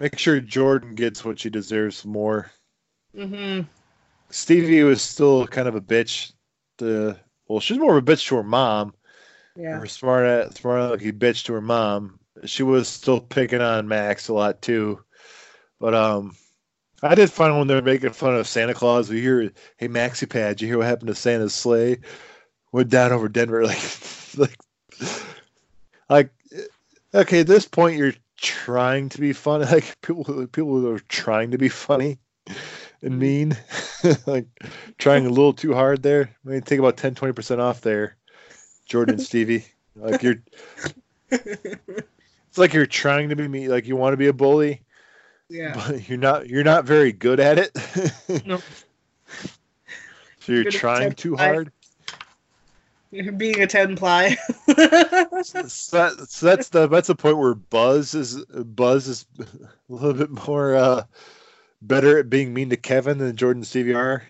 [0.00, 2.50] make sure Jordan gets what she deserves more.
[3.16, 3.60] Mm-hmm.
[4.30, 6.32] Stevie was still kind of a bitch.
[6.78, 7.14] To
[7.46, 8.92] well, she's more of a bitch to her mom.
[9.54, 9.78] Yeah.
[9.78, 12.18] Her smart, smart alecky bitch to her mom.
[12.44, 15.02] She was still picking on Max a lot too.
[15.80, 16.36] But um,
[17.02, 20.60] I did find when they're making fun of Santa Claus, we hear, "Hey Maxie Pad,
[20.60, 21.98] you hear what happened to Santa's sleigh?
[22.72, 23.66] Went down over Denver."
[24.38, 24.58] Like,
[26.10, 26.70] like, like,
[27.14, 29.64] okay, at this point, you're trying to be funny.
[29.70, 32.18] Like people, people are trying to be funny
[33.02, 33.56] and mean,
[34.26, 34.46] like
[34.98, 36.30] trying a little too hard there.
[36.44, 38.16] I mean, take about 10, 20 percent off there,
[38.86, 39.64] Jordan and Stevie.
[39.94, 40.42] Like you're,
[42.56, 44.80] it's like you're trying to be me, like you want to be a bully,
[45.50, 45.74] Yeah.
[45.74, 46.48] but you're not.
[46.48, 48.46] You're not very good at it.
[48.46, 48.60] No.
[50.40, 51.72] So you're trying too I- hard.
[53.10, 54.36] You're being a ten ply.
[54.68, 59.44] So, that, so that's the that's the point where Buzz is Buzz is a
[59.88, 61.02] little bit more uh,
[61.82, 64.22] better at being mean to Kevin than Jordan Stevie are.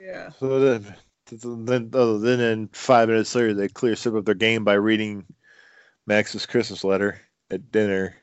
[0.00, 0.30] yeah.
[0.40, 0.94] So then,
[1.66, 5.26] then, oh, then in five minutes later, they clear step up their game by reading
[6.06, 7.20] Max's Christmas letter
[7.54, 8.14] at dinner.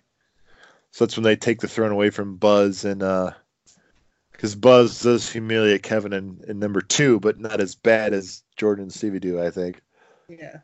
[0.92, 3.32] So that's when they take the throne away from Buzz and uh
[4.32, 8.84] because Buzz does humiliate Kevin in, in number two, but not as bad as Jordan
[8.86, 9.82] and Stevie do, I think.
[10.28, 10.62] Yeah.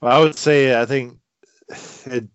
[0.00, 1.18] Well, I would say I think
[2.06, 2.26] it,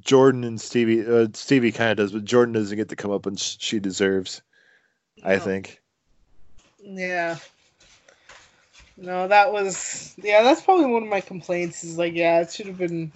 [0.00, 1.06] Jordan and Stevie.
[1.06, 3.78] Uh, Stevie kind of does, but Jordan doesn't get to come up and sh- she
[3.78, 4.42] deserves.
[5.22, 5.80] I think.
[6.82, 7.38] Yeah.
[8.96, 10.42] No, that was yeah.
[10.42, 11.82] That's probably one of my complaints.
[11.84, 13.12] Is like, yeah, it should have been,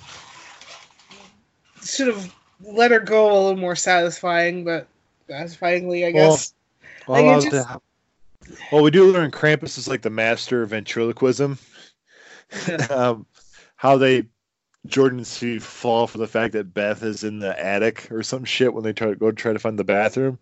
[1.83, 4.89] should have let her go a little more satisfying, but
[5.29, 6.53] satisfyingly, I guess.
[7.07, 7.69] Well, Like, just-
[8.73, 11.59] well, we do learn Krampus is like the master of ventriloquism.
[12.67, 12.77] Yeah.
[12.91, 13.27] um,
[13.77, 14.25] how they
[14.87, 18.45] Jordan and Steve fall for the fact that Beth is in the attic or some
[18.45, 20.39] shit when they try to go try to find the bathroom.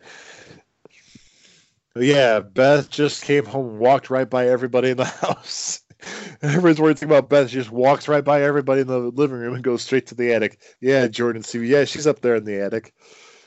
[1.97, 5.81] But yeah, Beth just came home walked right by everybody in the house.
[6.43, 7.49] Everyone's worried about Beth.
[7.49, 10.35] She just walks right by everybody in the living room and goes straight to the
[10.35, 10.61] attic.
[10.83, 12.93] Yeah, Jordan See, Yeah, she's up there in the attic.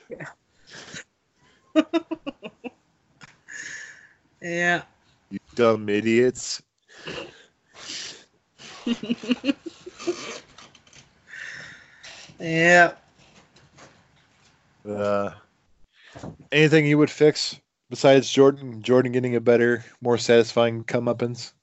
[0.10, 1.84] Yeah.
[4.42, 4.82] yeah.
[5.30, 6.64] You dumb idiots.
[12.40, 12.94] Yeah.
[14.90, 15.32] Uh,
[16.54, 17.60] anything you would fix
[17.90, 18.82] besides Jordan?
[18.82, 21.54] Jordan getting a better, more satisfying comeuppance.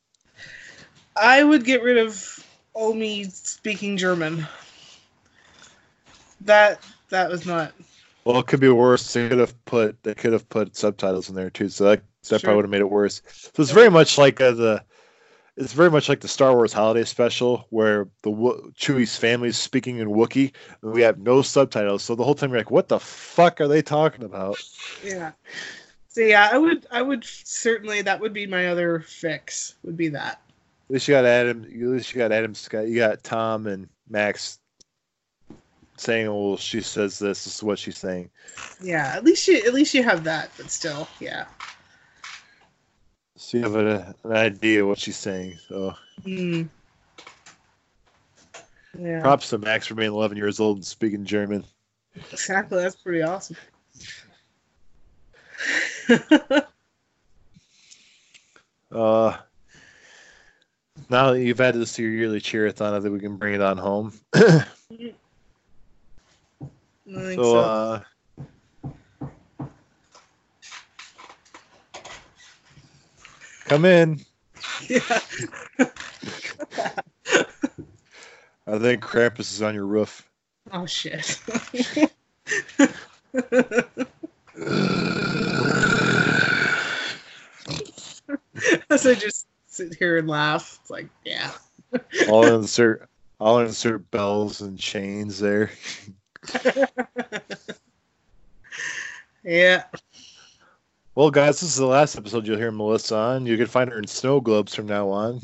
[1.21, 4.47] I would get rid of Omi speaking German.
[6.43, 7.73] That that was not.
[8.25, 9.13] Well, it could be worse.
[9.13, 12.29] They could have put they could have put subtitles in there too, so that that
[12.29, 12.39] Sure.
[12.41, 13.23] probably would have made it worse.
[13.55, 14.85] So it's very much like uh, the
[15.57, 19.57] it's very much like the Star Wars Holiday Special, where the Wo- Chewie's family is
[19.57, 20.53] speaking in Wookiee,
[20.83, 22.03] and we have no subtitles.
[22.03, 24.59] So the whole time you're like, "What the fuck are they talking about?"
[25.03, 25.31] Yeah.
[26.17, 29.75] So yeah, I would I would certainly that would be my other fix.
[29.85, 30.41] Would be that.
[30.89, 31.63] At least you got Adam.
[31.65, 32.89] At least you got Adam Scott.
[32.89, 34.59] You got Tom and Max
[35.99, 37.45] saying, "Well, she says this.
[37.45, 38.31] This is what she's saying."
[38.83, 39.13] Yeah.
[39.15, 41.45] At least you at least you have that, but still, yeah.
[43.35, 45.59] So you have a, an idea what she's saying.
[45.69, 45.95] So
[46.25, 46.63] Hmm.
[48.99, 49.21] Yeah.
[49.21, 51.63] props to Max for being 11 years old and speaking German.
[52.33, 52.79] Exactly.
[52.79, 53.59] That's pretty awesome.
[58.93, 59.37] Uh,
[61.11, 63.61] now that you've added this to your yearly cheerathon, I think we can bring it
[63.61, 64.13] on home.
[64.35, 64.65] I
[67.05, 67.59] think so, so.
[67.59, 68.01] uh,
[73.67, 74.21] come in.
[74.89, 75.01] yeah.
[78.69, 80.29] I think Krampus is on your roof.
[80.73, 81.41] Oh shit.
[88.91, 91.51] As I just sit here and laugh, it's like, yeah.
[92.29, 93.09] I'll insert,
[93.41, 95.71] I'll insert bells and chains there.
[99.47, 99.85] Yeah.
[101.15, 103.47] Well, guys, this is the last episode you'll hear Melissa on.
[103.47, 105.41] You can find her in snow globes from now on.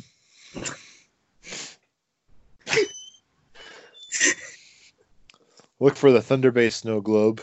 [5.79, 7.41] Look for the Thunder Bay snow globe.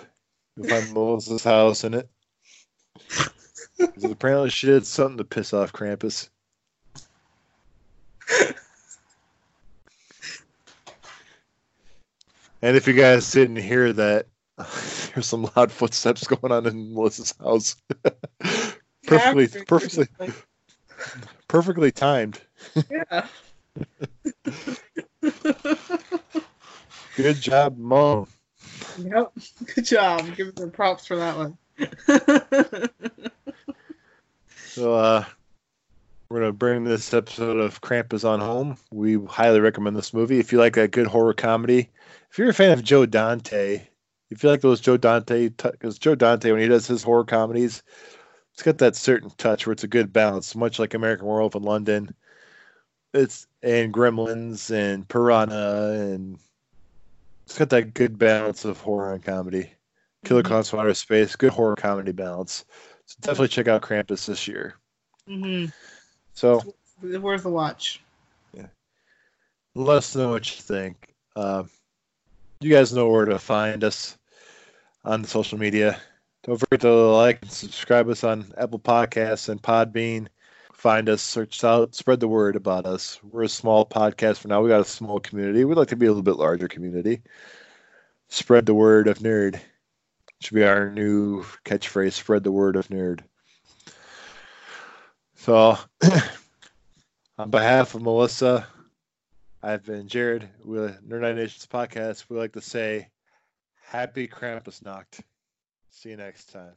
[0.58, 2.10] You'll find Melissa's house in it.
[4.04, 6.30] Apparently, she did something to piss off Krampus.
[12.62, 14.26] And if you guys didn't hear that,
[14.58, 17.78] there's some loud footsteps going on in Melissa's house.
[19.08, 20.34] perfectly, perfectly,
[21.48, 22.42] perfectly timed.
[22.92, 23.28] Yeah.
[27.16, 28.28] Good job, Mom.
[28.98, 29.32] Yep.
[29.76, 30.36] Good job.
[30.36, 31.58] Give her props for that one.
[34.70, 35.26] So, uh,
[36.30, 38.78] we're gonna bring this episode of Krampus on home.
[38.92, 40.40] We highly recommend this movie.
[40.40, 41.90] If you like a good horror comedy,
[42.30, 43.88] if you're a fan of Joe Dante,
[44.30, 47.82] if you like those Joe Dante, because Joe Dante when he does his horror comedies,
[48.54, 51.64] it's got that certain touch where it's a good balance, much like American Werewolf in
[51.64, 52.14] London.
[53.16, 56.38] It's and Gremlins and Piranha and
[57.48, 59.74] it's got that good balance of horror and comedy.
[60.26, 60.46] Killer Mhm.
[60.46, 62.66] Clowns from Outer Space, good horror comedy balance.
[63.10, 64.76] So definitely check out Krampus this year.
[65.28, 65.66] hmm
[66.34, 66.62] So
[67.02, 68.02] Worth a watch.
[68.54, 68.68] Yeah.
[69.74, 71.16] Let us know what you think.
[71.36, 71.72] Um,
[72.60, 74.16] you guys know where to find us
[75.06, 76.00] on the social media.
[76.44, 80.28] Don't forget to like and subscribe us on Apple Podcasts and Podbean.
[80.74, 83.20] Find us, search out, spread the word about us.
[83.24, 84.62] We're a small podcast for now.
[84.62, 85.66] We got a small community.
[85.66, 87.22] We'd like to be a little bit larger community.
[88.30, 89.60] Spread the word of nerd.
[90.42, 92.14] Should be our new catchphrase.
[92.14, 93.22] Spread the word of nerd.
[95.36, 95.78] So,
[97.38, 98.66] on behalf of Melissa,
[99.62, 102.26] I've been Jared with Nerd Night Nations podcast.
[102.30, 103.10] We like to say,
[103.84, 105.22] Happy Krampusnacht.
[105.90, 106.76] See you next time.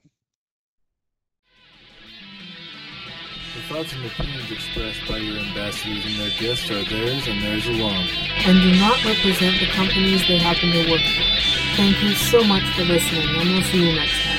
[3.55, 7.67] The thoughts and opinions expressed by your ambassadors and their guests are theirs and theirs
[7.69, 8.09] alone.
[8.47, 11.52] and do not represent the companies they happen to work for.
[11.77, 14.39] Thank you so much for listening, and we'll see you next time.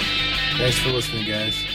[0.57, 1.72] Thanks for listening, guys.